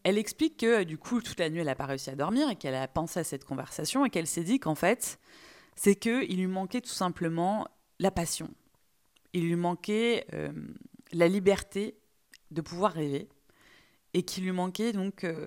elle 0.02 0.16
explique 0.16 0.58
que, 0.58 0.84
du 0.84 0.96
coup, 0.96 1.20
toute 1.20 1.38
la 1.38 1.50
nuit, 1.50 1.60
elle 1.60 1.66
n'a 1.66 1.74
pas 1.74 1.86
réussi 1.86 2.08
à 2.08 2.16
dormir 2.16 2.48
et 2.48 2.56
qu'elle 2.56 2.74
a 2.74 2.88
pensé 2.88 3.20
à 3.20 3.24
cette 3.24 3.44
conversation 3.44 4.06
et 4.06 4.10
qu'elle 4.10 4.26
s'est 4.26 4.44
dit 4.44 4.58
qu'en 4.58 4.74
fait, 4.74 5.18
c'est 5.76 5.94
qu'il 5.94 6.36
lui 6.36 6.46
manquait 6.46 6.80
tout 6.80 6.88
simplement 6.88 7.66
la 7.98 8.10
passion. 8.10 8.48
Il 9.34 9.46
lui 9.46 9.56
manquait 9.56 10.26
euh, 10.32 10.50
la 11.12 11.28
liberté 11.28 11.96
de 12.50 12.62
pouvoir 12.62 12.92
rêver 12.92 13.28
et 14.14 14.22
qu'il 14.22 14.44
lui 14.44 14.52
manquait 14.52 14.92
donc 14.92 15.24
euh, 15.24 15.46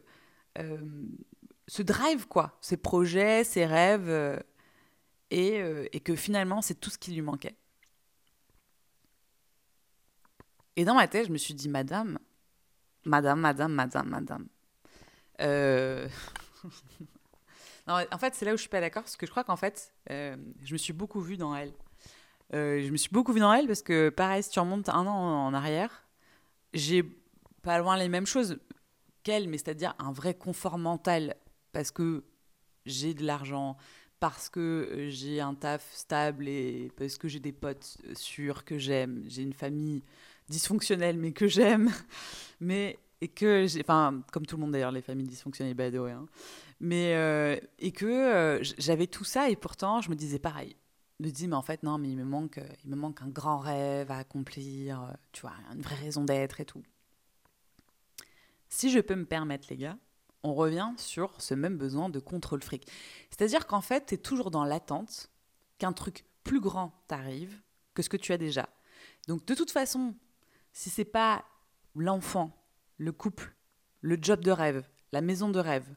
ce 1.68 1.82
drive, 1.82 2.28
quoi, 2.28 2.58
ses 2.62 2.78
projets, 2.78 3.44
ses 3.44 3.66
rêves, 3.66 4.44
et, 5.32 5.60
et 5.92 6.00
que 6.00 6.16
finalement, 6.16 6.62
c'est 6.62 6.76
tout 6.76 6.90
ce 6.90 6.98
qui 6.98 7.12
lui 7.14 7.22
manquait. 7.22 7.56
Et 10.76 10.86
dans 10.86 10.96
ma 10.96 11.08
tête, 11.08 11.28
je 11.28 11.32
me 11.32 11.38
suis 11.38 11.54
dit, 11.54 11.70
madame, 11.70 12.18
madame, 13.06 13.40
madame, 13.40 13.74
madame, 13.74 14.10
madame. 14.10 14.48
Euh... 15.42 16.08
non, 17.88 17.96
en 18.12 18.18
fait, 18.18 18.34
c'est 18.34 18.46
là 18.46 18.54
où 18.54 18.58
je 18.58 18.62
suis 18.62 18.70
pas 18.70 18.82
d'accord, 18.82 19.04
parce 19.04 19.18
que 19.18 19.26
je 19.26 19.32
crois 19.32 19.44
qu'en 19.44 19.56
fait, 19.56 19.94
euh, 20.10 20.36
je 20.64 20.74
me 20.74 20.78
suis 20.78 20.94
beaucoup 20.94 21.22
vue 21.22 21.38
dans 21.38 21.56
elle. 21.56 21.74
Euh, 22.54 22.84
je 22.84 22.92
me 22.92 22.98
suis 22.98 23.10
beaucoup 23.10 23.34
vue 23.34 23.40
dans 23.40 23.54
elle 23.54 23.68
parce 23.68 23.82
que, 23.82 24.10
pareil, 24.10 24.44
si 24.44 24.50
tu 24.50 24.60
remontes 24.60 24.90
un 24.90 25.06
an 25.06 25.46
en 25.48 25.54
arrière, 25.54 26.06
j'ai 26.74 27.04
pas 27.62 27.78
loin 27.80 27.98
les 27.98 28.10
mêmes 28.10 28.28
choses 28.28 28.60
mais 29.28 29.58
c'est-à-dire 29.58 29.96
un 30.00 30.12
vrai 30.12 30.34
confort 30.34 30.78
mental 30.78 31.36
parce 31.72 31.92
que 31.92 32.24
j'ai 32.86 33.14
de 33.14 33.26
l'argent, 33.26 33.78
parce 34.20 34.50
que 34.50 35.08
j'ai 35.10 35.40
un 35.40 35.56
taf 35.56 35.94
stable 35.94 36.48
et 36.48 36.92
parce 36.98 37.18
que 37.18 37.28
j'ai 37.28 37.40
des 37.40 37.52
potes 37.52 37.98
sûrs 38.16 38.66
que 38.66 38.78
j'aime, 38.78 39.24
j'ai 39.28 39.42
une 39.42 39.54
famille 39.54 40.04
dysfonctionnelle 40.50 41.18
mais 41.18 41.32
que 41.32 41.48
j'aime, 41.48 41.92
mais 42.60 43.00
et 43.22 43.30
que 43.30 43.66
j'ai, 43.68 43.82
enfin 43.82 44.22
comme 44.32 44.46
tout 44.46 44.58
le 44.58 44.62
monde 44.62 44.72
d'ailleurs 44.72 44.92
les 44.92 45.02
familles 45.02 45.28
dysfonctionnelles, 45.28 45.76
bah 45.76 45.86
hein, 45.86 46.26
mais 46.82 47.16
euh, 47.16 47.58
et 47.80 47.92
que 47.92 48.06
euh, 48.06 48.64
j'avais 48.78 49.08
tout 49.08 49.24
ça 49.24 49.50
et 49.50 49.56
pourtant 49.56 50.02
je 50.02 50.10
me 50.10 50.16
disais 50.16 50.40
pareil, 50.40 50.76
me 51.20 51.30
dis 51.30 51.48
mais 51.48 51.56
en 51.56 51.62
fait 51.62 51.84
non 51.84 51.98
mais 51.98 52.10
il 52.10 52.18
me 52.18 52.26
manque 52.26 52.60
il 52.84 52.90
me 52.90 52.98
manque 52.98 53.22
un 53.22 53.30
grand 53.30 53.60
rêve 53.60 54.12
à 54.12 54.18
accomplir 54.18 55.14
tu 55.32 55.42
vois 55.42 55.54
une 55.74 55.82
vraie 55.82 55.96
raison 55.96 56.26
d'être 56.26 56.60
et 56.60 56.66
tout 56.66 56.84
si 58.74 58.92
je 58.92 59.00
peux 59.00 59.16
me 59.16 59.26
permettre 59.26 59.68
les 59.70 59.78
gars 59.78 59.98
on 60.44 60.54
revient 60.54 60.92
sur 60.98 61.42
ce 61.42 61.54
même 61.54 61.78
besoin 61.78 62.10
de 62.10 62.20
contrôle 62.20 62.62
fric 62.62 62.88
c'est 63.30 63.44
à 63.44 63.48
dire 63.48 63.68
qu'en 63.68 63.82
fait 63.82 64.08
tu 64.08 64.16
es 64.16 64.18
toujours 64.18 64.52
dans 64.52 64.66
l'attente 64.66 65.30
qu'un 65.78 65.94
truc 65.94 66.26
plus 66.44 66.60
grand 66.60 66.92
t'arrive 67.08 67.62
que 67.94 68.02
ce 68.02 68.10
que 68.10 68.18
tu 68.18 68.34
as 68.34 68.38
déjà 68.38 68.68
donc 69.28 69.46
de 69.46 69.56
toute 69.56 69.72
façon 69.72 70.16
si 70.72 70.90
c'est 70.90 71.06
pas 71.06 71.46
l'enfant 71.96 72.52
le 72.98 73.12
couple 73.12 73.56
le 74.02 74.18
job 74.22 74.44
de 74.44 74.52
rêve 74.52 74.88
la 75.12 75.22
maison 75.22 75.50
de 75.50 75.60
rêve 75.60 75.88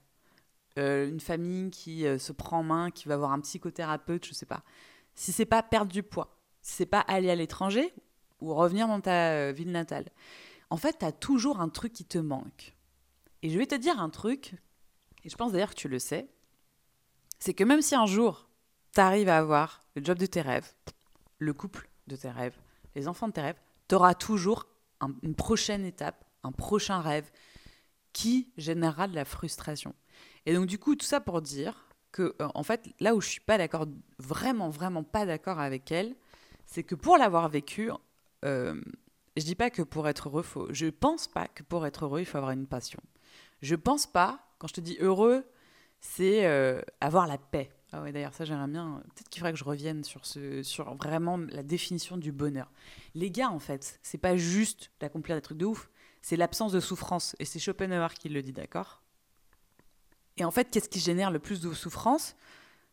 euh, 0.78 1.08
une 1.08 1.20
famille 1.20 1.70
qui 1.70 2.06
euh, 2.06 2.18
se 2.18 2.32
prend 2.32 2.58
en 2.58 2.62
main, 2.62 2.90
qui 2.90 3.08
va 3.08 3.14
avoir 3.14 3.32
un 3.32 3.40
psychothérapeute, 3.40 4.26
je 4.26 4.34
sais 4.34 4.44
pas 4.44 4.62
si 5.14 5.32
c'est 5.32 5.46
pas 5.46 5.62
perdre 5.62 5.90
du 5.90 6.02
poids, 6.02 6.36
si 6.60 6.74
c'est 6.74 6.84
pas 6.84 7.00
aller 7.00 7.30
à 7.30 7.34
l'étranger 7.34 7.94
ou 8.42 8.54
revenir 8.54 8.86
dans 8.86 9.00
ta 9.00 9.30
euh, 9.30 9.52
ville 9.52 9.72
natale. 9.72 10.04
En 10.70 10.76
fait, 10.76 10.98
tu 10.98 11.04
as 11.04 11.12
toujours 11.12 11.60
un 11.60 11.68
truc 11.68 11.92
qui 11.92 12.04
te 12.04 12.18
manque. 12.18 12.74
Et 13.42 13.50
je 13.50 13.58
vais 13.58 13.66
te 13.66 13.74
dire 13.74 14.00
un 14.00 14.10
truc, 14.10 14.54
et 15.24 15.28
je 15.28 15.36
pense 15.36 15.52
d'ailleurs 15.52 15.70
que 15.70 15.80
tu 15.80 15.88
le 15.88 15.98
sais, 15.98 16.28
c'est 17.38 17.54
que 17.54 17.64
même 17.64 17.82
si 17.82 17.94
un 17.94 18.06
jour, 18.06 18.48
tu 18.92 19.00
arrives 19.00 19.28
à 19.28 19.38
avoir 19.38 19.82
le 19.94 20.04
job 20.04 20.18
de 20.18 20.26
tes 20.26 20.40
rêves, 20.40 20.72
le 21.38 21.52
couple 21.52 21.88
de 22.06 22.16
tes 22.16 22.30
rêves, 22.30 22.58
les 22.94 23.08
enfants 23.08 23.28
de 23.28 23.32
tes 23.32 23.42
rêves, 23.42 23.60
tu 23.88 23.94
auras 23.94 24.14
toujours 24.14 24.66
une 25.22 25.34
prochaine 25.34 25.84
étape, 25.84 26.24
un 26.42 26.52
prochain 26.52 27.00
rêve 27.00 27.30
qui 28.12 28.50
générera 28.56 29.08
de 29.08 29.14
la 29.14 29.24
frustration. 29.24 29.94
Et 30.46 30.54
donc 30.54 30.66
du 30.66 30.78
coup, 30.78 30.96
tout 30.96 31.04
ça 31.04 31.20
pour 31.20 31.42
dire 31.42 31.86
que, 32.12 32.34
euh, 32.40 32.48
en 32.54 32.62
fait, 32.62 32.88
là 32.98 33.14
où 33.14 33.20
je 33.20 33.28
suis 33.28 33.40
pas 33.40 33.58
d'accord, 33.58 33.86
vraiment, 34.18 34.70
vraiment 34.70 35.04
pas 35.04 35.26
d'accord 35.26 35.60
avec 35.60 35.92
elle, 35.92 36.16
c'est 36.64 36.82
que 36.82 36.94
pour 36.94 37.18
l'avoir 37.18 37.48
vécu, 37.48 37.90
euh, 38.44 38.80
je 39.36 39.44
dis 39.44 39.54
pas 39.54 39.70
que 39.70 39.82
pour 39.82 40.08
être 40.08 40.28
heureux, 40.28 40.42
faut, 40.42 40.66
je 40.72 40.86
pense 40.86 41.26
pas 41.26 41.48
que 41.48 41.62
pour 41.62 41.86
être 41.86 42.04
heureux, 42.04 42.20
il 42.20 42.26
faut 42.26 42.38
avoir 42.38 42.52
une 42.52 42.66
passion. 42.66 43.00
Je 43.62 43.74
pense 43.74 44.06
pas, 44.06 44.40
quand 44.58 44.68
je 44.68 44.74
te 44.74 44.80
dis 44.80 44.96
heureux, 45.00 45.44
c'est 46.00 46.46
euh, 46.46 46.80
avoir 47.00 47.26
la 47.26 47.38
paix. 47.38 47.70
Ah 47.92 48.02
ouais, 48.02 48.12
d'ailleurs, 48.12 48.34
ça 48.34 48.44
j'aimerais 48.44 48.68
bien. 48.68 49.02
Peut-être 49.14 49.28
qu'il 49.28 49.40
faudrait 49.40 49.52
que 49.52 49.58
je 49.58 49.64
revienne 49.64 50.04
sur, 50.04 50.26
ce, 50.26 50.62
sur 50.62 50.94
vraiment 50.94 51.36
la 51.36 51.62
définition 51.62 52.16
du 52.16 52.32
bonheur. 52.32 52.70
Les 53.14 53.30
gars, 53.30 53.50
en 53.50 53.58
fait, 53.58 53.98
c'est 54.02 54.18
pas 54.18 54.36
juste 54.36 54.90
d'accomplir 55.00 55.36
des 55.36 55.42
trucs 55.42 55.58
de 55.58 55.66
ouf, 55.66 55.88
c'est 56.22 56.36
l'absence 56.36 56.72
de 56.72 56.80
souffrance. 56.80 57.36
Et 57.38 57.44
c'est 57.44 57.58
Schopenhauer 57.58 58.14
qui 58.14 58.28
le 58.28 58.42
dit, 58.42 58.52
d'accord? 58.52 59.02
Et 60.36 60.44
en 60.44 60.50
fait, 60.50 60.70
qu'est-ce 60.70 60.88
qui 60.88 61.00
génère 61.00 61.30
le 61.30 61.38
plus 61.38 61.60
de 61.60 61.72
souffrance? 61.72 62.36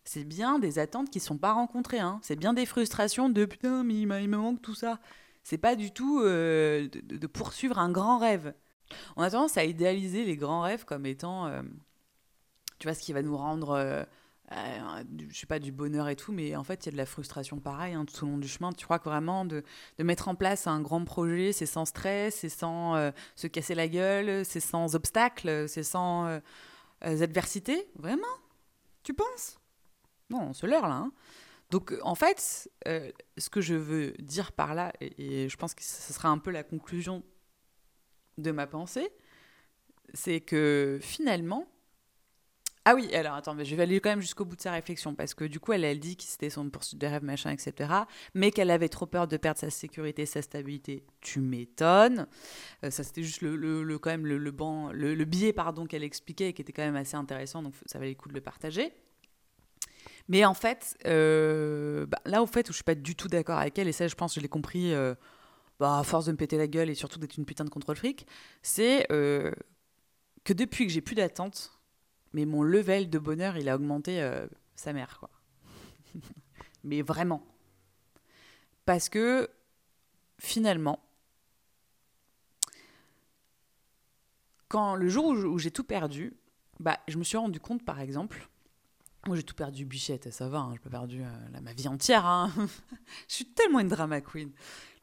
C'est 0.05 0.23
bien 0.23 0.59
des 0.59 0.79
attentes 0.79 1.09
qui 1.09 1.19
ne 1.19 1.23
sont 1.23 1.37
pas 1.37 1.53
rencontrées. 1.53 1.99
Hein. 1.99 2.19
C'est 2.21 2.35
bien 2.35 2.53
des 2.53 2.65
frustrations 2.65 3.29
de 3.29 3.45
putain, 3.45 3.83
mais 3.83 3.95
il, 3.95 4.07
me 4.07 4.37
manque 4.37 4.61
tout 4.61 4.75
ça. 4.75 4.99
C'est 5.43 5.57
pas 5.57 5.75
du 5.75 5.91
tout 5.91 6.21
euh, 6.21 6.87
de, 6.87 7.27
poursuivre 7.27 7.77
un 7.77 7.91
grand 7.91 8.17
rêve. 8.17 8.53
On 9.17 9.23
a 9.23 9.29
tendance 9.29 9.57
à 9.57 9.65
idéaliser 9.65 10.23
les 10.23 10.37
grands 10.37 10.61
rêves 10.61 10.85
comme 10.85 11.05
étant, 11.05 11.47
euh, 11.47 11.61
tu 12.79 12.87
vois, 12.87 12.93
ce 12.93 13.01
qui 13.01 13.11
va 13.11 13.21
nous 13.21 13.35
rendre, 13.35 13.71
euh, 13.71 14.03
je 15.29 15.37
sais 15.37 15.45
pas, 15.45 15.59
du 15.59 15.73
bonheur 15.73 16.07
et 16.07 16.15
tout, 16.15 16.31
mais 16.31 16.55
en 16.55 16.63
fait, 16.63 16.85
il 16.85 16.87
y 16.87 16.89
a 16.89 16.91
de 16.93 16.97
la 16.97 17.05
frustration 17.05 17.59
pareil 17.59 17.93
hein, 17.93 18.05
tout 18.05 18.23
au 18.23 18.29
long 18.29 18.37
du 18.37 18.47
chemin. 18.47 18.71
Tu 18.71 18.85
crois 18.85 18.99
que 18.99 19.09
vraiment 19.09 19.43
de, 19.43 19.63
mettre 19.99 20.29
en 20.29 20.35
place 20.35 20.65
un 20.65 20.79
grand 20.79 21.03
projet, 21.03 21.51
c'est 21.51 21.65
sans 21.65 21.85
stress, 21.85 22.35
c'est 22.35 22.49
sans 22.49 23.11
se 23.35 23.47
casser 23.47 23.75
la 23.75 23.89
gueule, 23.89 24.45
c'est 24.45 24.61
sans 24.61 24.95
obstacles, 24.95 25.67
c'est 25.67 25.83
sans 25.83 26.39
adversités 27.01 27.89
Vraiment? 27.95 28.23
Tu 29.03 29.13
penses? 29.13 29.57
Non, 30.29 30.47
on 30.49 30.53
se 30.53 30.65
leurre 30.65 30.87
là. 30.87 30.95
Hein. 30.95 31.11
Donc 31.73 31.91
euh, 31.91 31.99
en 32.03 32.13
fait, 32.13 32.69
euh, 32.87 33.11
ce 33.39 33.49
que 33.49 33.59
je 33.59 33.73
veux 33.73 34.11
dire 34.19 34.51
par 34.51 34.75
là, 34.75 34.93
et, 35.01 35.49
je 35.49 35.57
pense 35.57 35.73
que 35.73 35.81
ce 35.81 36.13
sera 36.13 36.29
un 36.29 36.37
peu 36.37 36.51
la 36.51 36.61
conclusion 36.63 37.23
de 38.37 38.51
ma 38.51 38.67
pensée, 38.67 39.09
c'est 40.13 40.39
que 40.39 40.99
finalement, 41.01 41.67
ah 42.85 42.93
oui, 42.93 43.11
alors 43.15 43.33
attends, 43.33 43.55
mais 43.55 43.65
je 43.65 43.75
vais 43.75 43.81
aller 43.81 43.99
quand 43.99 44.11
même 44.11 44.21
jusqu'au 44.21 44.45
bout 44.45 44.55
de 44.55 44.61
sa 44.61 44.71
réflexion 44.71 45.15
parce 45.15 45.33
que 45.33 45.45
du 45.45 45.59
coup, 45.59 45.73
elle, 45.73 45.83
elle 45.83 45.99
dit 45.99 46.15
que 46.15 46.21
c'était 46.21 46.51
son 46.51 46.69
poursuite 46.69 47.01
de 47.01 47.07
rêve, 47.07 47.23
machin, 47.23 47.49
etc. 47.49 47.91
Mais 48.35 48.51
qu'elle 48.51 48.69
avait 48.69 48.89
trop 48.89 49.07
peur 49.07 49.27
de 49.27 49.37
perdre 49.37 49.59
sa 49.59 49.71
sécurité, 49.71 50.27
sa 50.27 50.43
stabilité. 50.43 51.07
Tu 51.21 51.39
m'étonnes. 51.39 52.27
Euh, 52.83 52.91
ça, 52.91 53.03
c'était 53.03 53.23
juste 53.23 53.41
le, 53.41 53.55
le, 53.55 53.97
quand 53.97 54.11
même 54.11 54.27
le, 54.27 54.37
le, 54.37 54.51
banc, 54.51 54.91
le, 54.91 55.25
biais 55.25 55.55
qu'elle 55.89 56.03
expliquait 56.03 56.49
et 56.49 56.53
qui 56.53 56.61
était 56.61 56.73
quand 56.73 56.83
même 56.83 56.97
assez 56.97 57.15
intéressant, 57.15 57.63
donc 57.63 57.73
ça 57.87 57.97
valait 57.97 58.11
le 58.11 58.15
coup 58.15 58.29
de 58.29 58.35
le 58.35 58.41
partager. 58.41 58.93
Mais 60.29 60.45
en 60.45 60.53
fait, 60.53 60.97
euh, 61.05 62.05
bah, 62.05 62.19
là, 62.25 62.41
au 62.41 62.45
fait, 62.45 62.69
où 62.69 62.71
je 62.71 62.77
suis 62.77 62.83
pas 62.83 62.95
du 62.95 63.15
tout 63.15 63.27
d'accord 63.27 63.59
avec 63.59 63.77
elle, 63.77 63.87
et 63.87 63.91
ça, 63.91 64.07
je 64.07 64.15
pense, 64.15 64.33
que 64.33 64.39
je 64.39 64.43
l'ai 64.43 64.49
compris. 64.49 64.93
Euh, 64.93 65.15
bah, 65.79 65.97
à 65.97 66.03
force 66.03 66.27
de 66.27 66.31
me 66.31 66.37
péter 66.37 66.55
la 66.55 66.67
gueule 66.67 66.91
et 66.91 66.95
surtout 66.95 67.17
d'être 67.17 67.35
une 67.35 67.45
putain 67.45 67.65
de 67.65 67.69
contrôle 67.69 67.95
fric, 67.95 68.27
c'est 68.61 69.07
que 69.09 70.53
depuis 70.53 70.85
que 70.85 70.91
j'ai 70.91 71.01
plus 71.01 71.15
d'attente, 71.15 71.79
mais 72.33 72.45
mon 72.45 72.63
level 72.63 73.09
de 73.09 73.19
bonheur, 73.19 73.57
il 73.57 73.69
a 73.69 73.75
augmenté 73.75 74.21
euh, 74.21 74.47
sa 74.75 74.93
mère, 74.93 75.19
quoi. 75.19 75.29
mais 76.83 77.01
vraiment. 77.01 77.45
Parce 78.85 79.07
que 79.07 79.49
finalement, 80.39 80.99
quand 84.67 84.95
le 84.95 85.07
jour 85.07 85.27
où 85.27 85.57
j'ai 85.59 85.71
tout 85.71 85.83
perdu, 85.83 86.35
bah, 86.79 86.99
je 87.07 87.17
me 87.17 87.23
suis 87.23 87.37
rendu 87.37 87.59
compte, 87.59 87.85
par 87.85 87.99
exemple, 87.99 88.49
moi 89.25 89.35
j'ai 89.35 89.43
tout 89.43 89.55
perdu, 89.55 89.85
bichette, 89.85 90.31
ça 90.31 90.49
va, 90.49 90.59
hein, 90.59 90.75
peux 90.81 90.89
perdu 90.89 91.21
euh, 91.23 91.59
ma 91.61 91.73
vie 91.73 91.87
entière. 91.87 92.25
Hein. 92.25 92.51
je 93.27 93.33
suis 93.33 93.45
tellement 93.45 93.79
une 93.79 93.87
drama 93.87 94.21
queen. 94.21 94.51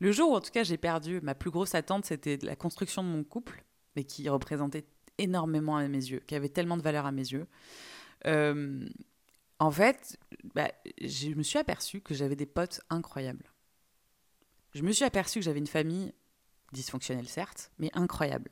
Le 0.01 0.13
jour 0.13 0.33
où 0.33 0.35
en 0.35 0.41
tout 0.41 0.51
cas 0.51 0.63
j'ai 0.63 0.77
perdu, 0.77 1.21
ma 1.23 1.35
plus 1.35 1.51
grosse 1.51 1.75
attente, 1.75 2.05
c'était 2.05 2.39
la 2.43 2.57
construction 2.57 3.03
de 3.03 3.09
mon 3.09 3.25
couple, 3.25 3.65
mais 3.97 4.05
qui 4.05 4.29
représentait 4.29 4.87
énormément 5.19 5.77
à 5.77 5.87
mes 5.89 5.99
yeux, 5.99 6.23
qui 6.27 6.35
avait 6.35 6.49
tellement 6.49 6.77
de 6.77 6.83
valeur 6.83 7.07
à 7.07 7.13
mes 7.13 7.27
yeux. 7.33 7.47
En 9.61 9.71
fait, 9.71 10.19
bah, 10.55 10.73
je 11.03 11.29
me 11.35 11.43
suis 11.43 11.59
aperçue 11.59 12.01
que 12.01 12.15
j'avais 12.15 12.35
des 12.35 12.47
potes 12.47 12.81
incroyables. 12.89 13.53
Je 14.75 14.83
me 14.83 14.91
suis 14.91 15.05
aperçue 15.05 15.41
que 15.41 15.45
j'avais 15.45 15.59
une 15.59 15.67
famille 15.67 16.15
dysfonctionnelle, 16.73 17.29
certes, 17.29 17.71
mais 17.79 17.91
incroyable. 17.93 18.51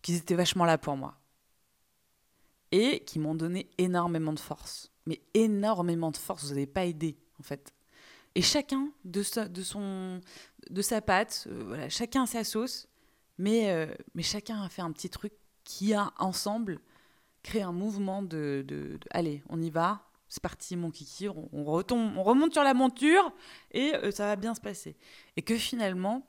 Qu'ils 0.00 0.16
étaient 0.16 0.34
vachement 0.34 0.64
là 0.64 0.78
pour 0.78 0.96
moi. 0.96 1.20
Et 2.72 3.00
qui 3.04 3.18
m'ont 3.18 3.34
donné 3.34 3.70
énormément 3.78 4.32
de 4.32 4.40
force. 4.40 4.90
Mais 5.06 5.20
énormément 5.34 6.10
de 6.10 6.16
force. 6.16 6.44
Vous 6.44 6.50
n'avez 6.50 6.66
pas 6.66 6.86
aidé, 6.86 7.16
en 7.38 7.42
fait. 7.42 7.72
Et 8.34 8.42
chacun 8.42 8.90
de, 9.04 9.22
sa, 9.22 9.46
de, 9.46 9.62
son, 9.62 10.20
de 10.70 10.82
sa 10.82 11.02
patte, 11.02 11.46
euh, 11.50 11.64
voilà, 11.66 11.88
chacun 11.88 12.26
sa 12.26 12.44
sauce. 12.44 12.88
Mais, 13.38 13.70
euh, 13.70 13.86
mais 14.14 14.22
chacun 14.22 14.62
a 14.62 14.68
fait 14.68 14.82
un 14.82 14.92
petit 14.92 15.10
truc 15.10 15.32
qui 15.64 15.94
a 15.94 16.12
ensemble 16.18 16.80
créé 17.42 17.62
un 17.62 17.72
mouvement 17.72 18.22
de, 18.22 18.98
allez, 19.10 19.42
on 19.48 19.60
y 19.60 19.70
va, 19.70 20.08
c'est 20.28 20.42
parti 20.42 20.76
mon 20.76 20.90
kiki, 20.90 21.28
on, 21.28 21.64
retombe, 21.64 22.16
on 22.16 22.22
remonte 22.22 22.52
sur 22.52 22.62
la 22.62 22.74
monture 22.74 23.32
et 23.72 23.94
euh, 23.96 24.10
ça 24.10 24.26
va 24.26 24.36
bien 24.36 24.54
se 24.54 24.60
passer. 24.60 24.96
Et 25.36 25.42
que 25.42 25.56
finalement, 25.56 26.26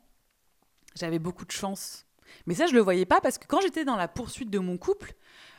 j'avais 0.95 1.19
beaucoup 1.19 1.45
de 1.45 1.51
chance. 1.51 2.05
Mais 2.47 2.55
ça, 2.55 2.65
je 2.65 2.73
le 2.73 2.81
voyais 2.81 3.05
pas 3.05 3.21
parce 3.21 3.37
que 3.37 3.45
quand 3.47 3.61
j'étais 3.61 3.85
dans 3.85 3.95
la 3.95 4.07
poursuite 4.07 4.49
de 4.49 4.59
mon 4.59 4.77
couple, 4.77 5.13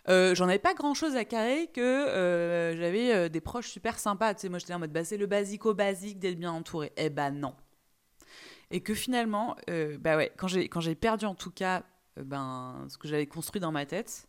euh, 0.08 0.34
j'en 0.34 0.48
avais 0.48 0.58
pas 0.58 0.74
grand 0.74 0.94
chose 0.94 1.16
à 1.16 1.24
carrer 1.24 1.68
que 1.68 1.80
euh, 1.80 2.76
j'avais 2.76 3.28
des 3.30 3.40
proches 3.40 3.68
super 3.68 3.98
sympas. 3.98 4.34
Tu 4.34 4.42
sais, 4.42 4.48
moi 4.48 4.58
j'étais 4.58 4.74
en 4.74 4.78
mode 4.78 4.92
bah, 4.92 5.04
c'est 5.04 5.16
le 5.16 5.26
basico-basique 5.26 6.18
d'être 6.18 6.38
bien 6.38 6.52
entouré. 6.52 6.92
Eh 6.96 7.10
ben 7.10 7.30
non. 7.30 7.54
Et 8.70 8.80
que 8.80 8.94
finalement, 8.94 9.56
bah 10.00 10.16
ouais, 10.16 10.32
quand 10.36 10.48
j'ai 10.48 10.94
perdu 10.94 11.26
en 11.26 11.34
tout 11.34 11.50
cas 11.50 11.84
euh, 12.18 12.24
ben, 12.24 12.86
ce 12.88 12.98
que 12.98 13.08
j'avais 13.08 13.26
construit 13.26 13.60
dans 13.60 13.72
ma 13.72 13.86
tête 13.86 14.28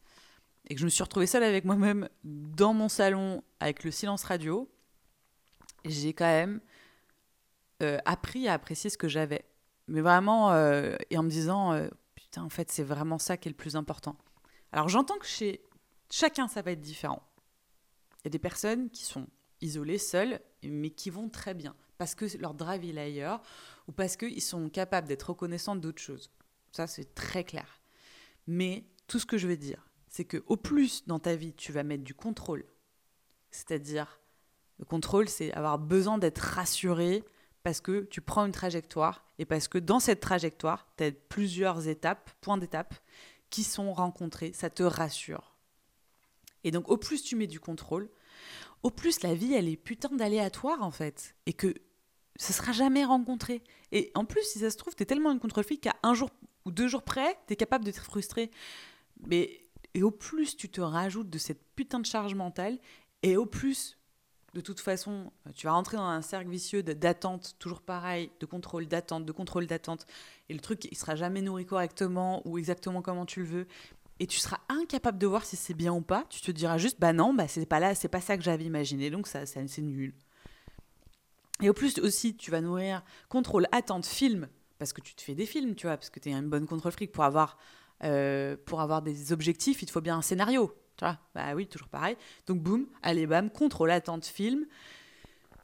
et 0.68 0.76
que 0.76 0.80
je 0.80 0.86
me 0.86 0.90
suis 0.90 1.04
retrouvée 1.04 1.28
seule 1.28 1.44
avec 1.44 1.66
moi-même 1.66 2.10
dans 2.24 2.74
mon 2.74 2.90
salon 2.90 3.44
avec 3.60 3.84
le 3.84 3.92
silence 3.92 4.24
radio, 4.24 4.70
j'ai 5.84 6.14
quand 6.14 6.26
même 6.26 6.60
euh, 7.84 8.00
appris 8.06 8.48
à 8.48 8.54
apprécier 8.54 8.90
ce 8.90 8.98
que 8.98 9.08
j'avais. 9.08 9.46
Mais 9.88 10.02
vraiment, 10.02 10.52
euh, 10.52 10.96
et 11.12 11.18
en 11.18 11.24
me 11.24 11.30
disant, 11.30 11.80
putain, 12.16 12.44
en 12.44 12.50
fait, 12.50 12.72
c'est 12.72 12.84
vraiment 12.84 13.20
ça 13.20 13.38
qui 13.38 13.48
est 13.48 13.52
le 13.52 13.58
plus 13.58 13.76
important. 13.76 14.18
Alors 14.72 14.90
j'entends 14.90 15.18
que 15.18 15.28
chez 15.28 15.62
chacun, 16.12 16.48
ça 16.48 16.62
va 16.62 16.72
être 16.72 16.82
différent. 16.82 17.24
Il 18.20 18.26
y 18.26 18.28
a 18.28 18.32
des 18.32 18.39
personnes 18.39 18.89
qui 18.89 19.04
sont 19.04 19.28
isolées, 19.62 19.98
seules, 19.98 20.39
mais 20.63 20.89
qui 20.89 21.10
vont 21.10 21.30
très 21.30 21.54
bien, 21.54 21.76
parce 21.98 22.15
que 22.15 22.26
leur 22.38 22.54
drive 22.54 22.84
est 22.84 23.00
ailleurs, 23.00 23.41
ou 23.88 23.91
parce 23.91 24.15
qu'ils 24.15 24.41
sont 24.41 24.70
capables 24.70 25.08
d'être 25.08 25.30
reconnaissants 25.30 25.76
d'autres 25.76 26.02
choses. 26.02 26.32
Ça, 26.72 26.88
c'est 26.88 27.13
très 27.13 27.44
clair. 27.44 27.82
Mais 28.48 28.86
tout 29.08 29.20
ce 29.20 29.26
que 29.26 29.38
je 29.38 29.48
veux 29.48 29.58
dire, 29.58 29.88
c'est 30.08 30.26
que 30.26 30.44
au 30.48 30.58
plus 30.58 31.06
dans 31.08 31.20
ta 31.20 31.36
vie, 31.36 31.54
tu 31.54 31.72
vas 31.72 31.84
mettre 31.84 32.04
du 32.04 32.13
contrôle. 32.13 32.65
C'est-à-dire, 33.52 34.20
le 34.80 34.86
contrôle, 34.86 35.30
c'est 35.30 35.54
avoir 35.54 35.80
besoin 35.80 36.18
d'être 36.18 36.39
rassuré 36.39 37.24
parce 37.63 37.82
que 37.82 38.02
tu 38.04 38.22
prends 38.22 38.46
une 38.46 38.52
trajectoire 38.52 39.26
et 39.39 39.46
parce 39.46 39.68
que 39.68 39.78
dans 39.78 40.00
cette 40.00 40.20
trajectoire, 40.20 40.88
tu 40.98 41.06
as 41.06 41.12
plusieurs 41.12 41.88
étapes, 41.88 42.30
points 42.41 42.58
d'étape 42.58 42.94
qui 43.50 43.63
sont 43.63 43.94
rencontrés. 43.94 44.52
Ça 44.54 44.70
te 44.70 44.84
rassure. 44.84 45.55
Et 46.65 46.71
donc, 46.71 46.89
au 46.89 46.97
plus 46.97 47.23
tu 47.23 47.38
mets 47.38 47.47
du 47.47 47.62
contrôle, 47.62 48.10
au 48.84 48.91
plus 48.91 49.23
la 49.23 49.34
vie, 49.34 49.54
elle 49.54 49.69
est 49.69 49.78
putain 49.78 50.10
d'aléatoire 50.10 50.84
en 50.84 50.91
fait. 50.91 51.36
Et 51.45 51.54
que 51.54 51.73
ça 52.36 52.51
sera 52.51 52.73
jamais 52.73 53.06
rencontré. 53.06 53.63
Et 53.93 54.12
en 54.15 54.25
plus, 54.25 54.43
si 54.43 54.60
ça 54.60 54.69
se 54.69 54.75
trouve, 54.75 54.95
tu 54.95 55.04
es 55.04 55.06
tellement 55.06 55.32
une 55.32 55.39
contrôle 55.39 55.63
qu'à 55.63 55.95
un 56.04 56.13
jour 56.13 56.30
ou 56.65 56.71
deux 56.71 56.89
jours 56.89 57.04
près, 57.04 57.38
tu 57.47 57.54
es 57.54 57.56
capable 57.56 57.86
d'être 57.86 58.04
frustré. 58.04 58.51
Mais 59.28 59.62
et 59.93 60.04
au 60.04 60.12
plus 60.12 60.58
tu 60.58 60.69
te 60.69 60.82
rajoutes 60.82 61.30
de 61.30 61.38
cette 61.38 61.63
putain 61.75 61.99
de 61.99 62.06
charge 62.06 62.36
mentale, 62.36 62.78
et 63.23 63.38
au 63.38 63.45
plus, 63.45 63.97
de 64.54 64.62
toute 64.62 64.82
façon, 64.82 65.32
tu 65.56 65.67
vas 65.67 65.73
rentrer 65.73 65.97
dans 65.97 66.04
un 66.04 66.21
cercle 66.21 66.49
vicieux 66.49 66.84
d'attente, 66.84 67.56
toujours 67.60 67.82
pareil, 67.82 68.30
de 68.39 68.45
contrôle, 68.45 68.88
d'attente, 68.88 69.25
de 69.25 69.32
contrôle, 69.32 69.67
d'attente, 69.67 70.06
et 70.49 70.54
le 70.54 70.60
truc, 70.60 70.86
il 70.91 70.97
sera 70.97 71.15
jamais 71.15 71.41
nourri 71.41 71.65
correctement 71.65 72.41
ou 72.45 72.58
exactement 72.58 73.01
comment 73.01 73.25
tu 73.25 73.39
le 73.39 73.45
veux. 73.45 73.67
Et 74.19 74.28
tu 74.28 74.39
seras 74.39 74.60
incapable 74.69 75.17
de 75.17 75.28
voir 75.28 75.43
si 75.43 75.56
c'est 75.56 75.73
bien 75.73 75.93
ou 75.93 76.01
pas. 76.01 76.25
Tu 76.30 76.41
te 76.41 76.51
diras 76.51 76.78
juste, 76.78 76.99
bah 76.99 77.13
non, 77.13 77.34
bah 77.34 77.47
c'est 77.47 77.65
pas 77.65 77.80
là, 77.80 77.95
c'est 77.95 78.08
pas 78.08 78.21
ça 78.21 78.38
que 78.38 78.43
j'avais 78.43 78.63
imaginé, 78.63 79.10
donc 79.10 79.28
ça, 79.28 79.45
ça 79.45 79.60
c'est 79.67 79.82
nul. 79.82 80.13
Et 81.62 81.69
au 81.69 81.73
plus 81.73 81.99
aussi, 81.99 82.36
tu 82.36 82.51
vas 82.51 82.62
nourrir 82.62 83.04
contrôle, 83.30 83.67
attente, 83.71 84.06
film, 84.06 84.47
parce 84.78 84.93
que 84.93 85.01
tu 85.01 85.15
te 85.15 85.21
fais 85.21 85.36
des 85.36 85.45
films, 85.45 85.75
tu 85.75 85.88
vois, 85.88 85.97
parce 85.97 86.10
que 86.10 86.19
tu 86.19 86.30
es 86.30 86.34
une 86.34 86.49
bonne 86.49 86.67
contrôle 86.67 86.91
fric. 86.91 87.12
Pour 87.12 87.23
avoir, 87.23 87.58
euh, 88.04 88.58
pour 88.65 88.82
avoir 88.82 89.01
des 89.01 89.32
objectifs, 89.32 89.82
il 89.82 89.86
te 89.86 89.91
faut 89.91 90.01
bien 90.01 90.17
un 90.17 90.21
scénario, 90.21 90.73
tu 90.97 91.06
vois. 91.06 91.17
Bah 91.34 91.54
oui, 91.56 91.67
toujours 91.67 91.88
pareil. 91.88 92.17
Donc 92.47 92.62
boum, 92.62 92.88
allez 93.01 93.28
bam, 93.28 93.49
contrôle, 93.49 93.91
attente, 93.91 94.25
film. 94.25 94.65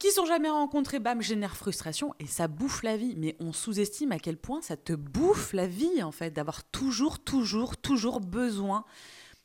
Qui 0.02 0.12
sont 0.12 0.26
jamais 0.26 0.50
rencontrés, 0.50 0.98
bam, 0.98 1.22
génère 1.22 1.56
frustration 1.56 2.16
et 2.18 2.26
ça 2.26 2.48
bouffe 2.48 2.82
la 2.82 2.98
vie. 2.98 3.14
Mais 3.18 3.36
on 3.40 3.54
sous-estime 3.54 4.12
à 4.12 4.18
quel 4.18 4.36
point 4.36 4.60
ça 4.60 4.76
te 4.76 4.94
bouffe 4.94 5.54
la 5.54 5.68
vie, 5.68 6.02
en 6.02 6.12
fait, 6.12 6.32
d'avoir 6.32 6.64
toujours, 6.64 7.20
toujours, 7.20 7.78
toujours 7.78 8.20
besoin 8.20 8.84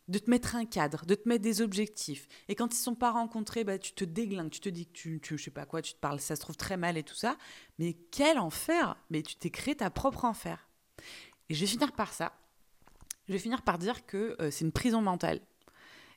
de 0.08 0.18
te 0.18 0.30
mettre 0.30 0.56
un 0.56 0.64
cadre, 0.64 1.04
de 1.04 1.14
te 1.14 1.28
mettre 1.28 1.42
des 1.42 1.60
objectifs. 1.60 2.26
Et 2.48 2.54
quand 2.54 2.68
ils 2.68 2.78
ne 2.78 2.84
sont 2.84 2.94
pas 2.94 3.10
rencontrés, 3.10 3.64
bah, 3.64 3.78
tu 3.78 3.92
te 3.92 4.02
déglingues, 4.02 4.48
tu 4.48 4.60
te 4.60 4.70
dis 4.70 4.86
que 4.86 4.92
tu, 4.92 5.20
tu, 5.20 5.36
je 5.36 5.44
sais 5.44 5.50
pas 5.50 5.66
quoi, 5.66 5.82
tu 5.82 5.92
te 5.92 5.98
parles, 5.98 6.20
ça 6.20 6.36
se 6.36 6.40
trouve 6.40 6.56
très 6.56 6.78
mal 6.78 6.96
et 6.96 7.02
tout 7.02 7.14
ça. 7.14 7.36
Mais 7.78 7.92
quel 8.10 8.38
enfer 8.38 8.96
Mais 9.10 9.20
tu 9.20 9.36
t'es 9.36 9.50
créé 9.50 9.76
ta 9.76 9.90
propre 9.90 10.24
enfer. 10.24 10.70
Et 11.50 11.54
je 11.54 11.60
vais 11.60 11.66
finir 11.66 11.92
par 11.92 12.14
ça. 12.14 12.32
Je 13.28 13.34
vais 13.34 13.38
finir 13.38 13.60
par 13.60 13.76
dire 13.76 14.06
que 14.06 14.34
euh, 14.40 14.50
c'est 14.50 14.64
une 14.64 14.72
prison 14.72 15.02
mentale. 15.02 15.42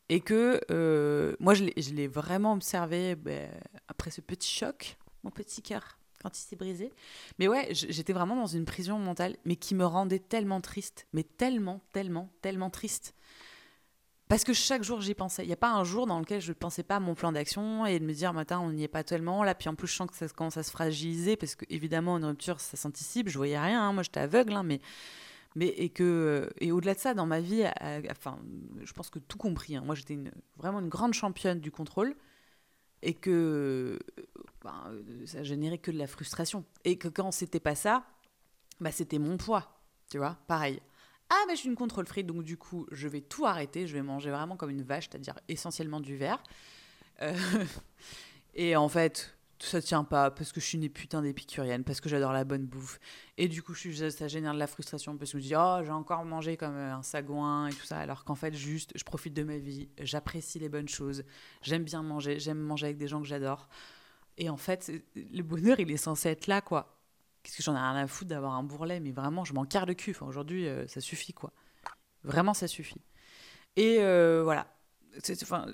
Et 0.10 0.22
que 0.22 0.60
euh, 0.72 1.36
moi, 1.40 1.54
je 1.54 1.64
l'ai 1.64 2.08
vraiment 2.08 2.54
observé 2.54 3.16
ben, 3.16 3.50
après 3.88 4.12
ce 4.12 4.22
petit 4.22 4.50
choc, 4.50 4.98
mon 5.24 5.30
petit 5.30 5.62
cœur, 5.62 6.00
quand 6.22 6.38
il 6.38 6.42
s'est 6.42 6.56
brisé. 6.56 6.92
Mais 7.38 7.48
ouais, 7.48 7.68
j'étais 7.72 8.14
vraiment 8.14 8.36
dans 8.36 8.48
une 8.48 8.66
prison 8.66 8.98
mentale, 8.98 9.38
mais 9.46 9.56
qui 9.56 9.76
me 9.76 9.86
rendait 9.86 10.20
tellement 10.20 10.62
triste, 10.62 11.08
mais 11.14 11.24
tellement, 11.24 11.82
tellement, 11.94 12.30
tellement 12.42 12.70
triste. 12.70 13.14
Parce 14.30 14.44
que 14.44 14.54
chaque 14.54 14.84
jour, 14.84 15.02
j'y 15.02 15.16
pensais. 15.16 15.44
Il 15.44 15.48
n'y 15.48 15.54
a 15.54 15.58
pas 15.58 15.72
un 15.72 15.84
jour 15.84 16.06
dans 16.06 16.20
lequel 16.20 16.40
je 16.40 16.50
ne 16.50 16.54
pensais 16.54 16.84
pas 16.84 16.98
à 16.98 17.00
mon 17.00 17.16
plan 17.16 17.32
d'action 17.32 17.88
et 17.88 18.00
de 18.00 18.06
me 18.06 18.14
dire, 18.14 18.32
matin, 18.32 18.60
on 18.60 18.72
n'y 18.72 18.84
est 18.84 18.88
pas 18.88 19.04
tellement. 19.04 19.44
Là, 19.44 19.56
puis 19.56 19.70
en 19.70 19.76
plus, 19.76 19.88
je 19.88 19.96
sens 19.96 20.08
que 20.08 20.16
ça 20.16 20.28
commence 20.28 20.58
à 20.58 20.62
se 20.62 20.70
fragiliser 20.70 21.36
parce 21.36 21.56
que, 21.56 21.66
évidemment, 21.70 22.16
une 22.18 22.26
rupture, 22.26 22.60
ça 22.60 22.78
s'anticipe. 22.78 23.28
Je 23.28 23.38
voyais 23.38 23.60
rien. 23.60 23.82
Hein. 23.82 23.94
Moi, 23.94 24.04
j'étais 24.04 24.20
aveugle, 24.20 24.54
hein, 24.54 24.64
mais. 24.64 24.82
Mais, 25.60 25.68
et 25.76 25.90
que 25.90 26.50
et 26.62 26.72
au-delà 26.72 26.94
de 26.94 27.00
ça, 27.00 27.14
dans 27.14 27.26
ma 27.26 27.42
vie, 27.42 27.66
enfin, 28.10 28.40
je 28.82 28.94
pense 28.94 29.10
que 29.10 29.20
tout 29.20 29.38
compris. 29.38 29.76
Hein. 29.76 29.84
moi, 29.86 29.94
j'étais 29.94 30.18
vraiment 30.56 30.80
une 30.80 30.88
grande 30.88 31.14
championne 31.14 31.60
du 31.60 31.70
contrôle 31.70 32.16
et 33.02 33.14
que 33.14 34.00
ben, 34.64 34.90
ça 35.26 35.44
générait 35.44 35.78
que 35.78 35.92
de 35.92 35.98
la 35.98 36.08
frustration. 36.08 36.64
Et 36.86 36.98
que 36.98 37.10
quand 37.10 37.32
c'était 37.32 37.60
pas 37.60 37.76
ça, 37.76 38.06
bah, 38.80 38.94
c'était 38.94 39.20
mon 39.20 39.36
poids. 39.36 39.82
Tu 40.10 40.18
vois, 40.18 40.38
pareil. 40.48 40.80
Ah, 41.30 41.44
mais 41.50 41.56
je 41.56 41.60
suis 41.60 41.70
une 41.70 41.76
contrôle 41.76 42.08
frite, 42.08 42.26
donc 42.26 42.44
du 42.44 42.56
coup, 42.56 42.88
je 42.94 43.10
vais 43.10 43.20
tout 43.20 43.46
arrêter. 43.46 43.86
Je 43.86 43.94
vais 43.94 44.02
manger 44.02 44.32
vraiment 44.32 44.56
comme 44.56 44.70
une 44.70 44.84
vache, 44.84 45.10
c'est-à-dire 45.12 45.38
essentiellement 45.50 46.00
du 46.00 46.16
verre. 46.16 46.42
Euh, 47.22 47.36
et 48.54 48.78
en 48.78 48.88
fait, 48.88 49.38
ça 49.60 49.82
tient 49.82 50.04
pas 50.04 50.32
parce 50.32 50.52
que 50.52 50.60
je 50.60 50.66
suis 50.66 50.78
une 50.78 50.90
putain 50.90 51.22
d'épicurienne, 51.22 51.84
parce 51.84 52.00
que 52.02 52.10
j'adore 52.10 52.32
la 52.32 52.46
bonne 52.46 52.66
bouffe. 52.66 53.00
Et 53.38 53.48
du 53.48 53.62
coup, 53.62 53.76
ça 53.76 54.28
génère 54.28 54.54
de 54.54 54.60
la 54.60 54.68
frustration 54.68 55.18
parce 55.18 55.32
que 55.32 55.38
je 55.40 55.44
me 55.44 55.48
dis, 55.48 55.56
oh, 55.56 55.80
j'ai 55.84 55.92
encore 55.92 56.24
mangé 56.26 56.58
comme 56.58 56.76
un 56.76 57.04
sagouin 57.04 57.68
et 57.68 57.74
tout 57.74 57.86
ça. 57.86 58.00
Alors 58.00 58.24
qu'en 58.24 58.36
fait, 58.36 58.54
juste, 58.56 58.92
je 58.96 59.04
profite 59.04 59.34
de 59.34 59.44
ma 59.44 59.58
vie, 59.58 59.90
j'apprécie 60.00 60.60
les 60.60 60.70
bonnes 60.70 60.88
choses, 60.88 61.24
j'aime 61.62 61.84
bien 61.84 62.02
manger, 62.02 62.40
j'aime 62.40 62.60
manger 62.60 62.88
avec 62.88 62.98
des 62.98 63.08
gens 63.08 63.22
que 63.22 63.28
j'adore. 63.28 63.68
Et 64.38 64.50
en 64.50 64.58
fait, 64.58 64.92
le 65.16 65.42
bonheur, 65.42 65.80
il 65.80 65.92
est 65.92 65.98
censé 65.98 66.30
être 66.30 66.48
là, 66.48 66.62
quoi. 66.62 66.98
Qu'est-ce 67.44 67.58
que 67.58 67.64
j'en 67.64 67.76
ai 67.76 67.80
rien 67.80 67.96
à 67.96 68.08
foutre 68.08 68.30
d'avoir 68.30 68.54
un 68.54 68.64
bourrelet, 68.64 69.00
mais 69.00 69.12
vraiment, 69.12 69.44
je 69.44 69.54
m'en 69.54 69.66
carre 69.66 69.86
le 69.86 69.94
cul. 69.94 70.12
Enfin, 70.12 70.26
Aujourd'hui, 70.26 70.68
euh, 70.68 70.88
ça 70.88 71.02
suffit, 71.02 71.34
quoi. 71.34 71.52
Vraiment, 72.24 72.54
ça 72.54 72.68
suffit. 72.68 73.02
Et 73.76 73.98
euh, 74.00 74.42
voilà. 74.44 74.68
Enfin, 75.42 75.66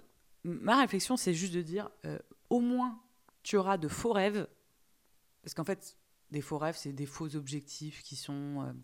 ma 0.44 0.80
réflexion, 0.80 1.18
c'est 1.18 1.34
juste 1.34 1.54
de 1.54 1.62
dire, 1.62 1.90
euh, 2.06 2.18
au 2.50 2.60
moins, 2.60 3.00
tu 3.46 3.58
auras 3.58 3.78
de 3.78 3.88
faux 3.88 4.12
rêves. 4.12 4.48
Parce 5.42 5.54
qu'en 5.54 5.64
fait, 5.64 5.98
des 6.32 6.42
faux 6.42 6.58
rêves, 6.58 6.76
c'est 6.78 6.92
des 6.92 7.06
faux 7.06 7.36
objectifs 7.36 8.02
qui 8.04 8.16
sont 8.16 8.76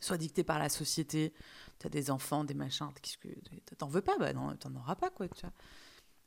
soit 0.00 0.18
dictés 0.18 0.42
par 0.42 0.58
la 0.58 0.68
société. 0.68 1.32
Tu 1.78 1.86
as 1.86 1.90
des 1.90 2.10
enfants, 2.10 2.42
des 2.42 2.54
machins. 2.54 2.88
Qu'est-ce 3.00 3.18
que 3.18 3.74
t'en 3.76 3.86
veux 3.86 4.02
pas 4.02 4.18
Bah 4.18 4.32
non, 4.32 4.54
t'en 4.56 4.74
auras 4.74 4.96
pas, 4.96 5.10
quoi. 5.10 5.28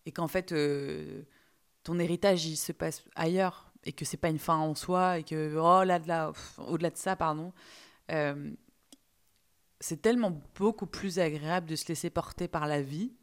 Et 0.06 0.14
qu'en 0.14 0.30
fait, 0.30 0.56
ton 1.84 2.00
héritage, 2.00 2.46
il 2.46 2.56
se 2.56 2.72
passe 2.72 3.04
ailleurs 3.16 3.74
et 3.84 3.94
que 3.94 4.06
c'est 4.06 4.18
pas 4.18 4.30
une 4.30 4.40
fin 4.40 4.58
en 4.58 4.76
soi 4.76 5.20
et 5.20 5.24
que 5.24 5.56
oh 5.56 5.84
là 5.84 6.00
là 6.00 6.32
au-delà 6.58 6.90
de 6.90 6.98
ça 6.98 7.16
pardon 7.16 7.54
euh, 8.12 8.52
c'est 9.80 10.02
tellement 10.02 10.42
beaucoup 10.56 10.88
plus 10.88 11.20
agréable 11.20 11.68
de 11.68 11.76
se 11.76 11.88
laisser 11.88 12.10
porter 12.10 12.48
par 12.48 12.68
la 12.68 12.82
vie 12.82 13.14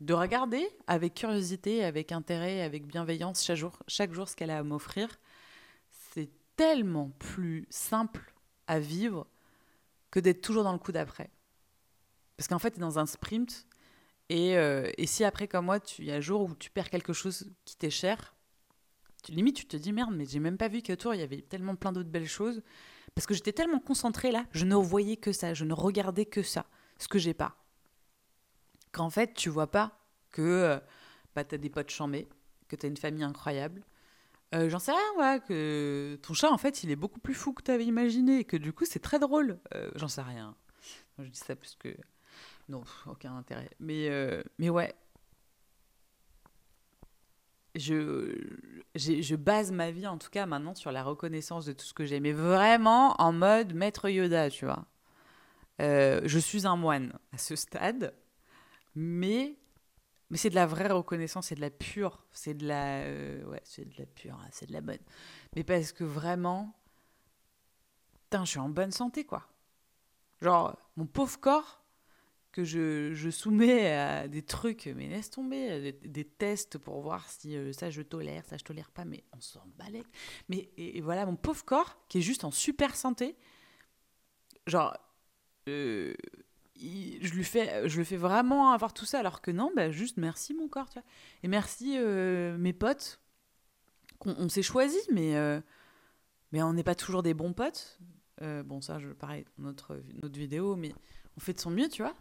de 0.00 0.14
regarder 0.14 0.68
avec 0.86 1.14
curiosité 1.14 1.84
avec 1.84 2.12
intérêt 2.12 2.62
avec 2.62 2.86
bienveillance 2.86 3.44
chaque 3.44 3.56
jour 3.56 3.78
chaque 3.88 4.12
jour 4.12 4.28
ce 4.28 4.36
qu'elle 4.36 4.50
a 4.50 4.58
à 4.58 4.62
m'offrir 4.62 5.08
c'est 6.12 6.30
tellement 6.56 7.10
plus 7.18 7.66
simple 7.70 8.34
à 8.66 8.78
vivre 8.78 9.26
que 10.10 10.20
d'être 10.20 10.40
toujours 10.40 10.64
dans 10.64 10.72
le 10.72 10.78
coup 10.78 10.92
d'après 10.92 11.30
parce 12.36 12.48
qu'en 12.48 12.58
fait 12.58 12.72
tu 12.72 12.76
es 12.76 12.80
dans 12.80 12.98
un 12.98 13.06
sprint 13.06 13.66
et, 14.28 14.56
euh, 14.56 14.90
et 14.98 15.06
si 15.06 15.24
après 15.24 15.48
comme 15.48 15.66
moi 15.66 15.78
il 15.98 16.04
y 16.04 16.12
a 16.12 16.16
un 16.16 16.20
jour 16.20 16.42
où 16.42 16.54
tu 16.54 16.70
perds 16.70 16.90
quelque 16.90 17.12
chose 17.12 17.50
qui 17.64 17.76
t'est 17.76 17.90
cher 17.90 18.34
limite, 19.32 19.56
tu 19.56 19.66
te 19.66 19.76
dis 19.76 19.92
merde, 19.92 20.12
mais 20.14 20.26
j'ai 20.26 20.40
même 20.40 20.58
pas 20.58 20.68
vu 20.68 20.82
qu'autour 20.82 21.14
il 21.14 21.20
y 21.20 21.22
avait 21.22 21.40
tellement 21.40 21.76
plein 21.76 21.92
d'autres 21.92 22.10
belles 22.10 22.28
choses. 22.28 22.62
Parce 23.14 23.26
que 23.26 23.34
j'étais 23.34 23.52
tellement 23.52 23.78
concentrée 23.78 24.32
là, 24.32 24.44
je 24.52 24.64
ne 24.64 24.74
voyais 24.74 25.16
que 25.16 25.32
ça, 25.32 25.54
je 25.54 25.64
ne 25.64 25.72
regardais 25.72 26.26
que 26.26 26.42
ça, 26.42 26.66
ce 26.98 27.06
que 27.06 27.18
j'ai 27.18 27.34
pas. 27.34 27.56
Qu'en 28.94 29.10
fait, 29.10 29.34
tu 29.34 29.50
vois 29.50 29.66
pas 29.66 29.98
que 30.30 30.40
euh, 30.40 30.78
bah, 31.34 31.42
tu 31.42 31.58
des 31.58 31.68
potes 31.68 31.90
chambés, 31.90 32.28
que 32.68 32.76
tu 32.76 32.86
as 32.86 32.88
une 32.88 32.96
famille 32.96 33.24
incroyable. 33.24 33.82
Euh, 34.54 34.70
j'en 34.70 34.78
sais 34.78 34.92
rien, 34.92 35.18
ouais, 35.18 35.40
que 35.40 36.16
ton 36.22 36.32
chat, 36.32 36.48
en 36.52 36.58
fait, 36.58 36.84
il 36.84 36.92
est 36.92 36.96
beaucoup 36.96 37.18
plus 37.18 37.34
fou 37.34 37.52
que 37.52 37.62
tu 37.64 37.72
avais 37.72 37.84
imaginé, 37.84 38.38
et 38.38 38.44
que 38.44 38.56
du 38.56 38.72
coup, 38.72 38.84
c'est 38.84 39.00
très 39.00 39.18
drôle. 39.18 39.58
Euh, 39.74 39.90
j'en 39.96 40.06
sais 40.06 40.22
rien. 40.22 40.54
je 41.18 41.24
dis 41.24 41.38
ça 41.38 41.56
parce 41.56 41.74
que. 41.74 41.88
Non, 42.68 42.84
aucun 43.06 43.36
intérêt. 43.36 43.68
Mais, 43.80 44.08
mais 44.58 44.70
ouais, 44.70 44.94
je, 47.74 48.32
je 48.94 49.34
base 49.34 49.72
ma 49.72 49.90
vie, 49.90 50.06
en 50.06 50.18
tout 50.18 50.30
cas 50.30 50.46
maintenant, 50.46 50.76
sur 50.76 50.92
la 50.92 51.02
reconnaissance 51.02 51.66
de 51.66 51.72
tout 51.72 51.84
ce 51.84 51.94
que 51.94 52.04
j'ai. 52.04 52.20
Mais 52.20 52.32
vraiment 52.32 53.20
en 53.20 53.32
mode 53.32 53.74
maître 53.74 54.08
Yoda, 54.08 54.50
tu 54.50 54.66
vois. 54.66 54.86
Je 55.80 56.38
suis 56.38 56.64
un 56.64 56.76
moine 56.76 57.12
à 57.32 57.38
ce 57.38 57.56
stade, 57.56 58.14
mais, 58.94 59.56
mais 60.30 60.36
c'est 60.36 60.50
de 60.50 60.54
la 60.54 60.66
vraie 60.66 60.88
reconnaissance, 60.88 61.48
c'est 61.48 61.54
de 61.54 61.60
la 61.60 61.70
pure. 61.70 62.24
C'est 62.32 62.54
de 62.54 62.66
la. 62.66 63.02
Euh, 63.02 63.44
ouais, 63.44 63.60
c'est 63.64 63.88
de 63.88 63.94
la 63.98 64.06
pure, 64.06 64.34
hein, 64.34 64.48
c'est 64.50 64.66
de 64.66 64.72
la 64.72 64.80
bonne. 64.80 64.98
Mais 65.56 65.64
parce 65.64 65.92
que 65.92 66.04
vraiment. 66.04 66.74
Je 68.32 68.44
suis 68.44 68.58
en 68.58 68.68
bonne 68.68 68.90
santé, 68.90 69.24
quoi. 69.24 69.46
Genre, 70.40 70.76
mon 70.96 71.06
pauvre 71.06 71.38
corps, 71.38 71.84
que 72.54 72.62
je, 72.62 73.30
soumets 73.30 73.92
à 73.92 74.28
des 74.28 74.42
trucs, 74.42 74.86
mais 74.86 75.08
laisse 75.08 75.28
tomber, 75.28 75.92
des, 75.92 76.24
tests 76.24 76.78
pour 76.78 77.00
voir 77.00 77.28
si 77.28 77.56
euh, 77.56 77.72
ça 77.72 77.90
je 77.90 78.00
tolère, 78.00 78.44
ça 78.44 78.56
je 78.56 78.62
tolère 78.62 78.92
pas, 78.92 79.04
mais 79.04 79.24
on 79.32 79.40
s'en 79.40 79.66
balèque. 79.76 80.06
Mais 80.48 80.70
et, 80.76 81.00
voilà, 81.00 81.26
mon 81.26 81.34
pauvre 81.34 81.64
corps 81.64 81.98
qui 82.08 82.18
est 82.18 82.22
juste 82.22 82.44
en 82.44 82.52
super 82.52 82.94
santé, 82.94 83.36
genre, 84.68 84.96
euh, 85.68 86.14
je, 86.76 87.32
lui 87.32 87.44
fais, 87.44 87.88
je 87.88 87.98
le 87.98 88.04
fais 88.04 88.16
vraiment 88.16 88.72
avoir 88.72 88.92
tout 88.92 89.04
ça, 89.04 89.20
alors 89.20 89.40
que 89.40 89.50
non, 89.50 89.70
bah, 89.76 89.90
juste 89.90 90.16
merci 90.16 90.54
mon 90.54 90.68
corps, 90.68 90.88
tu 90.88 90.98
vois. 90.98 91.08
Et 91.42 91.48
merci 91.48 91.96
euh, 91.96 92.56
mes 92.58 92.72
potes, 92.72 93.20
qu'on 94.18 94.34
on, 94.38 94.48
s'est 94.48 94.62
choisis, 94.62 95.08
mais, 95.12 95.34
mais 96.52 96.62
on 96.62 96.72
n'est 96.72 96.84
pas 96.84 96.94
toujours 96.94 97.22
des 97.22 97.34
bons 97.34 97.52
potes. 97.52 97.98
Euh, 98.42 98.62
bon, 98.62 98.80
ça, 98.80 98.98
je 98.98 99.08
pareil, 99.10 99.44
notre, 99.58 100.00
notre 100.22 100.38
vidéo, 100.38 100.76
mais 100.76 100.92
on 101.36 101.40
fait 101.40 101.52
de 101.52 101.60
son 101.60 101.70
mieux, 101.70 101.88
tu 101.88 102.02
vois. 102.02 102.14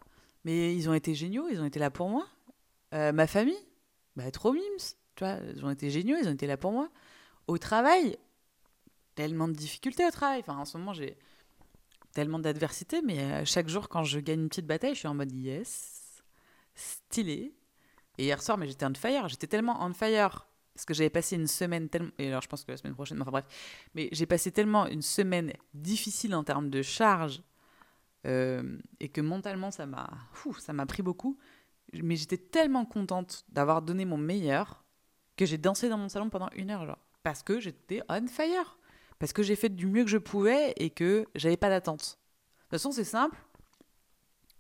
Mais 0.46 0.76
ils 0.76 0.90
ont 0.90 0.94
été 0.94 1.16
géniaux, 1.16 1.48
ils 1.50 1.60
ont 1.62 1.66
été 1.66 1.80
là 1.80 1.90
pour 1.90 2.10
moi. 2.10 2.28
Euh, 2.94 3.12
ma 3.12 3.28
famille, 3.28 3.58
bah, 4.16 4.30
trop 4.32 4.54
mimes, 4.54 4.62
tu 5.16 5.24
vois, 5.24 5.38
ils 5.56 5.66
ont 5.66 5.70
été 5.70 5.90
géniaux, 5.90 6.18
ils 6.22 6.28
ont 6.28 6.34
été 6.34 6.48
là 6.48 6.58
pour 6.58 6.72
moi. 6.72 6.90
Au 7.48 7.58
travail, 7.58 8.18
tellement 9.16 9.48
de 9.48 9.54
difficultés 9.54 10.06
au 10.06 10.12
travail. 10.12 10.40
Enfin, 10.42 10.58
en 10.58 10.66
ce 10.66 10.78
moment, 10.78 10.94
j'ai 10.94 11.18
tellement 12.14 12.40
d'adversité, 12.40 13.02
mais 13.02 13.20
euh, 13.20 13.46
chaque 13.46 13.68
jour, 13.68 13.90
quand 13.90 14.04
je 14.04 14.20
gagne 14.20 14.42
une 14.42 14.50
petite 14.50 14.68
bataille, 14.68 14.94
je 14.94 15.00
suis 15.00 15.08
en 15.08 15.16
mode 15.16 15.32
yes, 15.32 16.24
stylé. 16.76 17.54
Et 18.18 18.26
hier 18.26 18.42
soir, 18.42 18.58
mais 18.58 18.68
j'étais 18.68 18.86
on 18.86 18.94
fire. 18.94 19.28
J'étais 19.28 19.48
tellement 19.48 19.84
on 19.84 19.94
fire 19.94 20.48
parce 20.74 20.86
que 20.86 20.94
j'avais 20.94 21.10
passé 21.10 21.36
une 21.36 21.48
semaine 21.48 21.90
tellement. 21.90 22.12
Et 22.18 22.30
alors, 22.30 22.42
je 22.42 22.48
pense 22.48 22.64
que 22.64 22.72
la 22.72 22.78
semaine 22.78 22.94
prochaine, 22.94 23.22
enfin 23.22 23.32
bref. 23.32 23.46
Mais 23.96 24.10
j'ai 24.12 24.26
passé 24.26 24.52
tellement 24.52 24.88
une 24.88 25.02
semaine 25.02 25.54
difficile 25.74 26.36
en 26.36 26.44
termes 26.44 26.70
de 26.70 26.82
charge 26.82 27.42
euh, 28.26 28.78
et 29.00 29.10
que 29.10 29.22
mentalement, 29.22 29.72
ça 29.72 29.86
m'a, 29.86 30.10
ça 30.60 30.74
m'a 30.74 30.86
pris 30.86 31.04
beaucoup. 31.04 31.38
Mais 31.94 32.16
j'étais 32.16 32.38
tellement 32.38 32.86
contente 32.86 33.46
d'avoir 33.50 33.82
donné 33.82 34.06
mon 34.06 34.18
meilleur 34.18 34.84
que 35.38 35.46
j'ai 35.46 35.58
dansé 35.58 35.90
dans 35.90 35.98
mon 35.98 36.10
salon 36.10 36.30
pendant 36.30 36.50
une 36.56 36.72
heure, 36.72 36.86
genre. 36.86 37.00
Parce 37.24 37.44
que 37.44 37.60
j'étais 37.60 38.02
on 38.10 38.28
fire. 38.28 38.78
Parce 39.24 39.32
que 39.32 39.42
j'ai 39.42 39.56
fait 39.56 39.70
du 39.70 39.88
mieux 39.88 40.04
que 40.04 40.10
je 40.10 40.18
pouvais 40.18 40.74
et 40.76 40.90
que 40.90 41.26
j'avais 41.34 41.56
pas 41.56 41.70
d'attente. 41.70 42.02
De 42.02 42.62
toute 42.64 42.72
façon, 42.72 42.92
c'est 42.92 43.06
simple. 43.06 43.42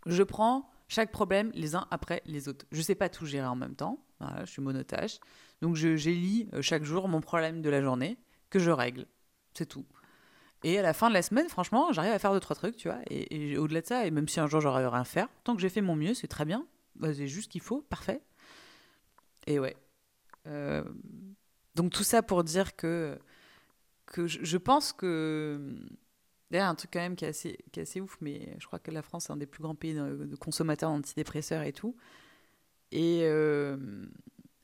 Je 0.06 0.23
prends 0.23 0.71
chaque 0.88 1.12
problème 1.12 1.52
les 1.54 1.76
uns 1.76 1.86
après 1.91 2.21
les 2.26 2.47
autres. 2.47 2.65
Je 2.71 2.82
sais 2.82 2.95
pas 2.95 3.10
tout 3.10 3.26
gérer 3.26 3.45
en 3.45 3.58
même 3.58 3.76
temps. 3.76 3.99
Je 4.21 4.45
suis 4.45 4.62
monotache. 4.62 5.19
Donc, 5.62 5.76
j'élis 5.76 6.47
euh, 6.54 6.62
chaque 6.62 6.86
jour 6.86 7.10
mon 7.10 7.19
problème 7.19 7.62
de 7.62 7.69
la 7.69 7.82
journée 7.82 8.17
que 8.49 8.58
je 8.58 8.71
règle. 8.71 9.06
C'est 9.54 9.65
tout. 9.65 9.86
Et 10.63 10.80
à 10.80 10.82
la 10.82 10.93
fin 10.93 11.10
de 11.10 11.13
la 11.13 11.23
semaine, 11.23 11.49
franchement, 11.49 11.91
j'arrive 11.91 12.13
à 12.13 12.19
faire 12.19 12.32
deux, 12.32 12.39
trois 12.39 12.56
trucs, 12.56 12.78
tu 12.78 12.88
vois. 12.88 12.99
Et, 13.10 13.58
au-delà 13.58 13.82
de 13.82 13.86
ça, 13.86 14.06
et 14.08 14.12
même 14.12 14.30
si 14.30 14.39
un 14.39 14.47
jour 14.47 14.62
j'aurais 14.62 14.88
rien 14.88 15.02
à 15.02 15.04
faire, 15.04 15.28
tant 15.43 15.58
que 15.58 15.62
j'ai 15.62 15.67
fait 15.67 15.82
mon 15.82 15.97
mieux, 15.97 16.13
c'est 16.13 16.30
très 16.30 16.45
bien. 16.45 16.65
Bah, 16.95 17.13
c'est 17.13 17.28
juste 17.28 17.52
qu'il 17.52 17.60
faut, 17.60 17.82
parfait. 17.82 18.21
Et 19.45 19.60
ouais. 19.60 19.76
Euh, 20.47 20.86
donc 21.76 21.91
tout 21.91 22.04
ça 22.04 22.23
pour 22.23 22.45
dire 22.45 22.78
que 22.78 23.19
que 24.13 24.28
je, 24.28 24.58
pense 24.58 24.93
que. 24.93 25.76
D'ailleurs, 26.52 26.69
un 26.69 26.76
truc 26.76 26.91
quand 26.93 26.99
même 26.99 27.15
qui 27.15 27.26
est, 27.26 27.30
assez, 27.30 27.58
qui 27.71 27.80
est 27.80 27.84
assez 27.84 27.99
ouf, 27.99 28.15
mais 28.21 28.56
je 28.60 28.67
crois 28.67 28.80
que 28.80 28.91
la 28.91 29.02
France 29.02 29.30
est 29.30 29.34
un 29.34 29.38
des 29.38 29.47
plus 29.47 29.63
grands 29.63 29.76
pays 29.76 29.95
de, 29.95 30.36
consommateurs 30.36 30.91
d'antidépresseurs 30.91 31.63
et 31.63 31.73
tout. 31.73 31.97
Et, 32.91 33.21
euh, 33.23 34.06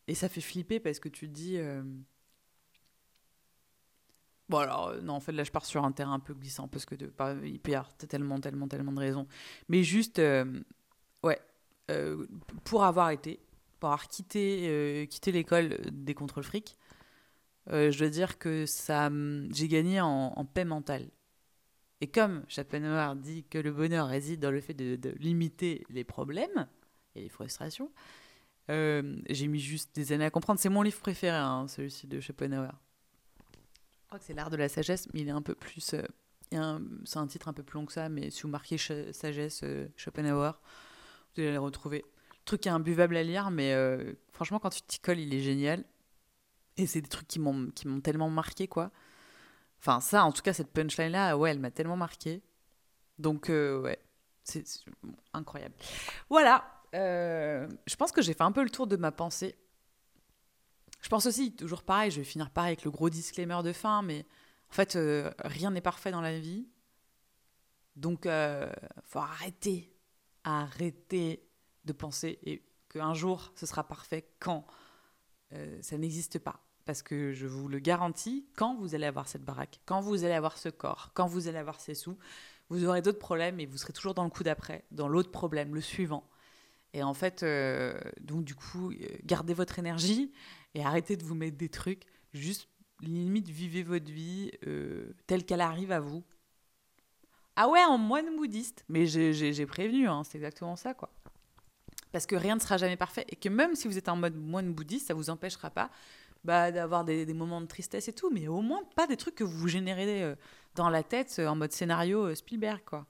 et 0.08 0.14
ça 0.14 0.30
fait 0.30 0.40
flipper 0.40 0.80
parce 0.80 1.00
que 1.00 1.10
tu 1.10 1.28
te 1.28 1.34
dis. 1.34 1.58
Euh, 1.58 1.82
bon, 4.50 4.60
alors, 4.60 4.90
euh, 4.90 5.02
non, 5.02 5.14
en 5.14 5.20
fait, 5.20 5.32
là, 5.32 5.44
je 5.44 5.52
pars 5.52 5.66
sur 5.66 5.84
un 5.84 5.92
terrain 5.92 6.14
un 6.14 6.20
peu 6.20 6.36
glissant 6.36 6.68
parce 6.68 6.86
que 6.86 6.94
de, 6.94 7.08
pas 7.08 7.34
hyper, 7.44 7.92
tellement, 7.98 8.40
tellement, 8.40 8.68
tellement 8.68 8.94
de 8.94 9.00
raisons. 9.00 9.28
Mais 9.68 9.84
juste, 9.84 10.22
ouais, 11.24 11.42
pour 12.66 12.84
avoir 12.84 13.10
été, 13.10 13.40
pour 13.80 13.90
avoir 13.90 14.08
quitté, 14.08 15.08
quitté 15.10 15.32
l'école 15.32 15.76
des 15.92 16.14
contrôles 16.14 16.44
fric, 16.44 16.78
euh, 17.72 17.92
je 17.92 18.04
veux 18.04 18.10
dire 18.10 18.38
que 18.38 18.66
ça, 18.66 19.10
j'ai 19.52 19.68
gagné 19.68 20.02
en, 20.02 20.46
paix 20.46 20.66
mentale. 20.66 21.10
Et 22.02 22.08
comme 22.08 22.44
Schopenhauer 22.48 23.16
dit 23.16 23.44
que 23.44 23.58
le 23.58 23.72
bonheur 23.72 24.08
réside 24.08 24.40
dans 24.40 24.52
le 24.52 24.62
fait 24.62 24.74
de, 24.74 25.14
limiter 25.20 25.86
les 25.90 26.04
problèmes 26.04 26.68
et 27.16 27.22
les 27.22 27.30
frustrations, 27.30 27.92
euh, 28.70 29.18
j'ai 29.30 29.48
mis 29.48 29.60
juste 29.60 29.94
des 29.96 30.12
années 30.14 30.26
à 30.26 30.30
comprendre. 30.30 30.60
C'est 30.60 30.70
mon 30.70 30.82
livre 30.82 31.00
préféré, 31.00 31.36
hein, 31.36 31.68
celui-ci 31.68 32.08
de 32.08 32.20
Schopenhauer. 32.20 32.72
Je 32.72 34.08
crois 34.08 34.20
que 34.20 34.26
c'est 34.26 34.34
l'art 34.34 34.50
de 34.50 34.58
la 34.58 34.70
sagesse, 34.70 35.08
mais 35.14 35.22
il 35.22 35.28
est 35.28 35.32
un 35.32 35.42
peu 35.42 35.56
plus. 35.56 35.94
Euh, 35.94 36.80
c'est 37.06 37.18
un 37.18 37.28
titre 37.28 37.48
un 37.48 37.54
peu 37.54 37.62
plus 37.62 37.78
long 37.78 37.86
que 37.86 37.94
ça, 37.94 38.10
mais 38.10 38.32
si 38.32 38.42
vous 38.44 38.48
marquez 38.48 38.78
sagesse 38.78 39.64
Schopenhauer, 39.96 40.60
vous 41.36 41.42
allez 41.44 41.52
le 41.52 41.60
retrouver. 41.60 42.04
Le 42.32 42.46
truc 42.46 42.66
est 42.66 42.72
imbuvable 42.72 43.18
à 43.18 43.24
lire, 43.24 43.52
mais 43.52 43.76
franchement, 44.32 44.58
quand 44.58 44.72
tu 44.72 44.82
t'y 44.82 45.00
colles, 45.00 45.20
il 45.20 45.32
est 45.32 45.42
génial. 45.42 45.84
Et 46.80 46.88
c'est 46.88 47.02
des 47.02 47.10
trucs 47.10 47.28
qui 47.28 47.40
m'ont, 47.40 47.72
tellement 48.02 48.30
marqué, 48.30 48.68
quoi. 48.68 48.92
Enfin, 49.80 50.00
ça, 50.00 50.24
en 50.24 50.32
tout 50.32 50.42
cas, 50.42 50.54
cette 50.54 50.72
punchline-là, 50.72 51.38
ouais, 51.38 51.52
elle 51.52 51.60
m'a 51.60 51.72
tellement 51.72 51.98
marqué. 51.98 52.42
Donc, 53.18 53.50
euh, 53.50 53.82
ouais, 53.82 54.00
c'est, 54.44 54.64
incroyable. 55.34 55.76
Voilà, 56.30 56.66
euh, 56.96 57.68
je 57.86 57.96
pense 57.98 58.14
que 58.14 58.22
j'ai 58.22 58.34
fait 58.34 58.44
un 58.44 58.54
peu 58.54 58.64
le 58.64 58.70
tour 58.70 58.88
de 58.88 58.96
ma 58.96 59.12
pensée. 59.12 59.58
Je 61.02 61.10
pense 61.10 61.26
aussi, 61.26 61.54
toujours 61.54 61.84
pareil, 61.84 62.12
je 62.12 62.20
vais 62.20 62.26
finir 62.26 62.50
pareil 62.50 62.70
avec 62.70 62.86
le 62.86 62.92
gros 62.92 63.10
disclaimer 63.10 63.62
de 63.62 63.74
fin, 63.74 64.02
mais 64.02 64.26
en 64.70 64.74
fait, 64.74 64.96
euh, 64.96 65.32
rien 65.44 65.72
n'est 65.72 65.82
parfait 65.82 66.12
dans 66.12 66.22
la 66.22 66.40
vie. 66.40 66.66
Donc, 67.98 68.24
faut 69.04 69.20
arrêter, 69.20 69.94
arrêter 70.46 71.46
de 71.84 71.92
penser 71.92 72.64
qu'un 72.88 73.14
jour, 73.14 73.52
ce 73.56 73.66
sera 73.66 73.86
parfait 73.86 74.30
quand 74.40 74.66
ça 75.82 75.98
n'existe 75.98 76.40
pas. 76.40 76.62
Parce 76.86 77.04
que 77.04 77.34
je 77.34 77.46
vous 77.46 77.68
le 77.68 77.80
garantis, 77.80 78.46
quand 78.56 78.76
vous 78.76 78.96
allez 78.96 79.06
avoir 79.06 79.28
cette 79.28 79.44
baraque, 79.44 79.80
quand 79.86 80.02
vous 80.02 80.24
allez 80.24 80.34
avoir 80.34 80.58
ce 80.58 80.70
corps, 80.70 81.12
quand 81.14 81.28
vous 81.28 81.48
allez 81.48 81.58
avoir 81.58 81.80
ces 81.80 81.94
sous, 81.94 82.18
vous 82.70 82.86
aurez 82.86 83.02
d'autres 83.02 83.20
problèmes 83.20 83.60
et 83.60 83.66
vous 83.66 83.78
serez 83.78 83.94
toujours 83.94 84.14
dans 84.14 84.24
le 84.24 84.30
coup 84.30 84.44
d'après, 84.44 84.86
dans 84.92 85.08
l'autre 85.08 85.32
problème, 85.32 85.76
le 85.76 85.82
suivant. 85.82 86.24
Et 86.94 87.04
en 87.04 87.14
fait, 87.14 87.44
euh, 87.44 88.00
donc 88.22 88.44
du 88.44 88.56
coup, 88.56 88.92
euh, 88.92 88.96
gardez 89.24 89.54
votre 89.54 89.80
énergie 89.80 90.32
et 90.74 90.84
arrêtez 90.84 91.16
de 91.18 91.24
vous 91.24 91.36
mettre 91.36 91.58
des 91.58 91.70
trucs. 91.70 92.04
Juste, 92.34 92.68
limite, 93.02 93.48
vivez 93.48 93.84
votre 93.84 94.12
vie 94.12 94.52
euh, 94.68 95.14
telle 95.28 95.46
qu'elle 95.46 95.62
arrive 95.62 95.92
à 95.92 96.00
vous. 96.00 96.24
Ah 97.56 97.68
ouais, 97.68 97.84
en 97.84 97.98
moine 97.98 98.36
bouddhiste. 98.36 98.86
Mais 98.88 99.06
j'ai 99.06 99.66
prévenu, 99.66 100.08
hein, 100.08 100.24
c'est 100.24 100.38
exactement 100.38 100.76
ça, 100.76 100.94
quoi. 100.94 101.12
Parce 102.12 102.26
que 102.26 102.36
rien 102.36 102.56
ne 102.56 102.60
sera 102.60 102.78
jamais 102.78 102.98
parfait 102.98 103.26
et 103.30 103.36
que 103.36 103.50
même 103.50 103.76
si 103.76 103.88
vous 103.88 103.98
êtes 103.98 104.10
en 104.10 104.16
mode 104.16 104.36
moine 104.36 104.74
bouddhiste, 104.74 105.08
ça 105.08 105.14
vous 105.14 105.30
empêchera 105.30 105.70
pas 105.70 105.92
bah, 106.44 106.72
d'avoir 106.72 107.04
des, 107.04 107.26
moments 107.34 107.62
de 107.62 107.68
tristesse 107.68 108.08
et 108.08 108.14
tout, 108.14 108.30
mais 108.30 108.48
au 108.48 108.62
moins 108.62 108.82
pas 108.96 109.08
des 109.08 109.18
trucs 109.18 109.36
que 109.36 109.44
vous 109.44 109.68
générez 109.68 110.24
euh, 110.24 110.36
dans 110.76 110.90
la 110.90 111.04
tête 111.04 111.36
euh, 111.40 111.48
en 111.48 111.56
mode 111.56 111.72
scénario 111.72 112.28
euh, 112.28 112.36
Spielberg, 112.36 112.82
quoi. 112.86 113.06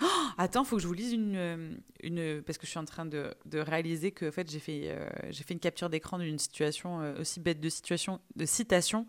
Oh, 0.00 0.06
attends, 0.36 0.64
faut 0.64 0.76
que 0.76 0.82
je 0.82 0.86
vous 0.86 0.94
lise 0.94 1.12
une, 1.12 1.82
une 2.02 2.42
parce 2.42 2.56
que 2.56 2.66
je 2.66 2.70
suis 2.70 2.78
en 2.78 2.84
train 2.84 3.04
de, 3.04 3.34
de 3.46 3.58
réaliser 3.58 4.12
que 4.12 4.28
en 4.28 4.32
fait 4.32 4.48
j'ai 4.48 4.60
fait 4.60 4.96
fait 5.32 5.54
une 5.54 5.58
capture 5.58 5.90
d'écran 5.90 6.20
d'une 6.20 6.38
situation 6.38 7.00
aussi 7.18 7.40
bête 7.40 7.58
de 7.58 7.68
situation 7.68 8.20
de 8.36 8.46
citation 8.46 9.08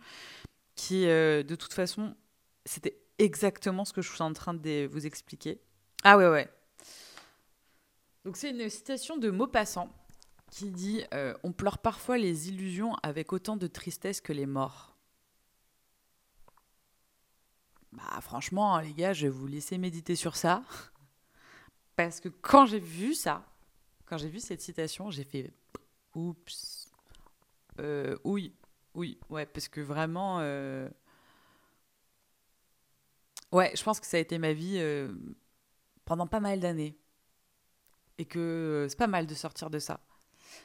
qui 0.73 1.03
de 1.03 1.55
toute 1.55 1.73
façon 1.73 2.15
c'était 2.65 2.97
exactement 3.19 3.85
ce 3.85 3.93
que 3.93 4.01
je 4.01 4.11
suis 4.11 4.23
en 4.23 4.33
train 4.33 4.55
de 4.55 4.87
vous 4.87 5.05
expliquer. 5.05 5.61
Ah 6.03 6.17
ouais 6.17 6.27
ouais. 6.27 6.49
Donc 8.25 8.35
c'est 8.35 8.49
une 8.49 8.67
citation 8.67 9.15
de 9.17 9.29
Maupassant 9.29 9.91
qui 10.49 10.71
dit 10.71 11.03
euh, 11.13 11.33
On 11.43 11.51
pleure 11.51 11.77
parfois 11.77 12.17
les 12.17 12.49
illusions 12.49 12.95
avec 13.03 13.33
autant 13.33 13.57
de 13.57 13.67
tristesse 13.67 14.21
que 14.21 14.33
les 14.33 14.45
morts. 14.45 14.95
Bah 17.91 18.21
franchement, 18.21 18.75
hein, 18.75 18.81
les 18.81 18.93
gars, 18.93 19.13
je 19.13 19.23
vais 19.23 19.31
vous 19.31 19.47
laisser 19.47 19.77
méditer 19.77 20.15
sur 20.15 20.35
ça. 20.35 20.63
Parce 21.95 22.19
que 22.19 22.29
quand 22.29 22.65
j'ai 22.65 22.79
vu 22.79 23.13
ça, 23.13 23.45
quand 24.05 24.17
j'ai 24.17 24.29
vu 24.29 24.39
cette 24.39 24.61
citation, 24.61 25.11
j'ai 25.11 25.23
fait 25.23 25.51
Oups. 26.15 26.91
Euh, 27.79 28.17
oui, 28.23 28.55
oui, 28.93 29.19
ouais, 29.29 29.45
parce 29.45 29.67
que 29.67 29.79
vraiment. 29.79 30.39
Euh, 30.39 30.89
ouais, 33.51 33.71
je 33.75 33.83
pense 33.83 33.99
que 33.99 34.05
ça 34.07 34.17
a 34.17 34.19
été 34.19 34.37
ma 34.37 34.53
vie 34.53 34.81
pendant 36.05 36.25
pas 36.27 36.39
mal 36.39 36.59
d'années. 36.59 36.97
Et 38.17 38.25
que 38.25 38.87
c'est 38.89 38.97
pas 38.97 39.07
mal 39.07 39.27
de 39.27 39.35
sortir 39.35 39.69
de 39.69 39.79
ça. 39.79 40.01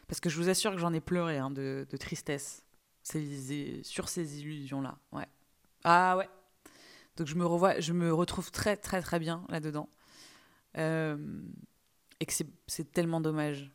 Parce 0.08 0.20
que 0.20 0.28
je 0.28 0.36
vous 0.36 0.48
assure 0.48 0.72
que 0.72 0.78
j'en 0.78 0.92
ai 0.92 1.00
pleuré 1.00 1.38
hein, 1.38 1.50
de, 1.50 1.86
tristesse 1.98 2.64
sur 3.02 4.08
ces 4.08 4.40
illusions-là. 4.40 4.98
Ouais. 5.12 5.26
Ah 5.84 6.16
ouais. 6.16 6.28
Donc 7.16 7.26
je 7.26 7.34
me 7.34 7.46
revois, 7.46 7.78
je 7.80 7.92
me 7.92 8.12
retrouve 8.12 8.50
très 8.50 8.76
très 8.76 9.00
très 9.00 9.18
bien 9.18 9.44
là-dedans. 9.48 9.88
Euh, 10.78 11.16
et 12.20 12.26
que 12.26 12.32
c'est 12.66 12.92
tellement 12.92 13.20
dommage. 13.20 13.70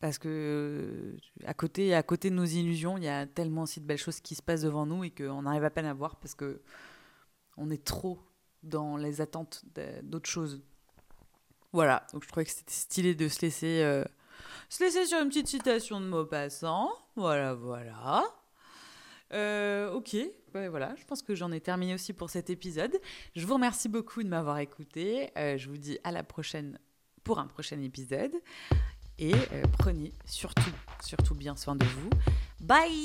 Parce 0.00 0.16
que 0.18 0.28
euh, 0.28 1.16
à 1.46 1.52
côté, 1.52 1.94
à 1.94 2.02
côté 2.02 2.30
de 2.30 2.34
nos 2.34 2.44
illusions, 2.44 2.96
il 2.96 3.04
y 3.04 3.08
a 3.08 3.26
tellement 3.26 3.62
aussi 3.62 3.80
de 3.80 3.86
belles 3.86 3.98
choses 3.98 4.20
qui 4.20 4.34
se 4.34 4.42
passent 4.42 4.62
devant 4.62 4.86
nous 4.86 5.04
et 5.04 5.10
qu'on 5.10 5.42
n'arrive 5.42 5.64
à 5.64 5.70
peine 5.70 5.84
à 5.84 5.92
voir 5.92 6.16
parce 6.16 6.34
que 6.34 6.62
on 7.58 7.68
est 7.68 7.84
trop 7.84 8.18
dans 8.62 8.96
les 8.96 9.20
attentes 9.20 9.62
d'autres 10.02 10.28
choses. 10.28 10.62
Voilà, 11.72 12.06
donc 12.12 12.24
je 12.24 12.28
trouvais 12.28 12.44
que 12.44 12.50
c'était 12.50 12.72
stylé 12.72 13.14
de 13.14 13.28
se 13.28 13.42
laisser 13.42 13.82
euh, 13.82 14.04
se 14.68 14.84
laisser 14.84 15.06
sur 15.06 15.20
une 15.20 15.28
petite 15.28 15.48
citation 15.48 16.00
de 16.00 16.06
Maupassant. 16.06 16.90
Voilà, 17.16 17.54
voilà. 17.54 18.24
Euh, 19.32 19.92
ok, 19.92 20.16
voilà, 20.52 20.94
je 20.96 21.04
pense 21.04 21.22
que 21.22 21.34
j'en 21.34 21.52
ai 21.52 21.60
terminé 21.60 21.94
aussi 21.94 22.12
pour 22.12 22.30
cet 22.30 22.50
épisode. 22.50 22.98
Je 23.36 23.46
vous 23.46 23.54
remercie 23.54 23.88
beaucoup 23.88 24.22
de 24.22 24.28
m'avoir 24.28 24.58
écouté. 24.58 25.30
Euh, 25.36 25.56
je 25.56 25.68
vous 25.68 25.78
dis 25.78 25.98
à 26.04 26.10
la 26.10 26.22
prochaine 26.22 26.78
pour 27.22 27.38
un 27.38 27.46
prochain 27.46 27.80
épisode. 27.80 28.32
Et 29.18 29.34
euh, 29.34 29.62
prenez 29.78 30.12
surtout, 30.24 30.72
surtout 31.04 31.34
bien 31.34 31.54
soin 31.54 31.76
de 31.76 31.84
vous. 31.84 32.10
Bye 32.60 33.02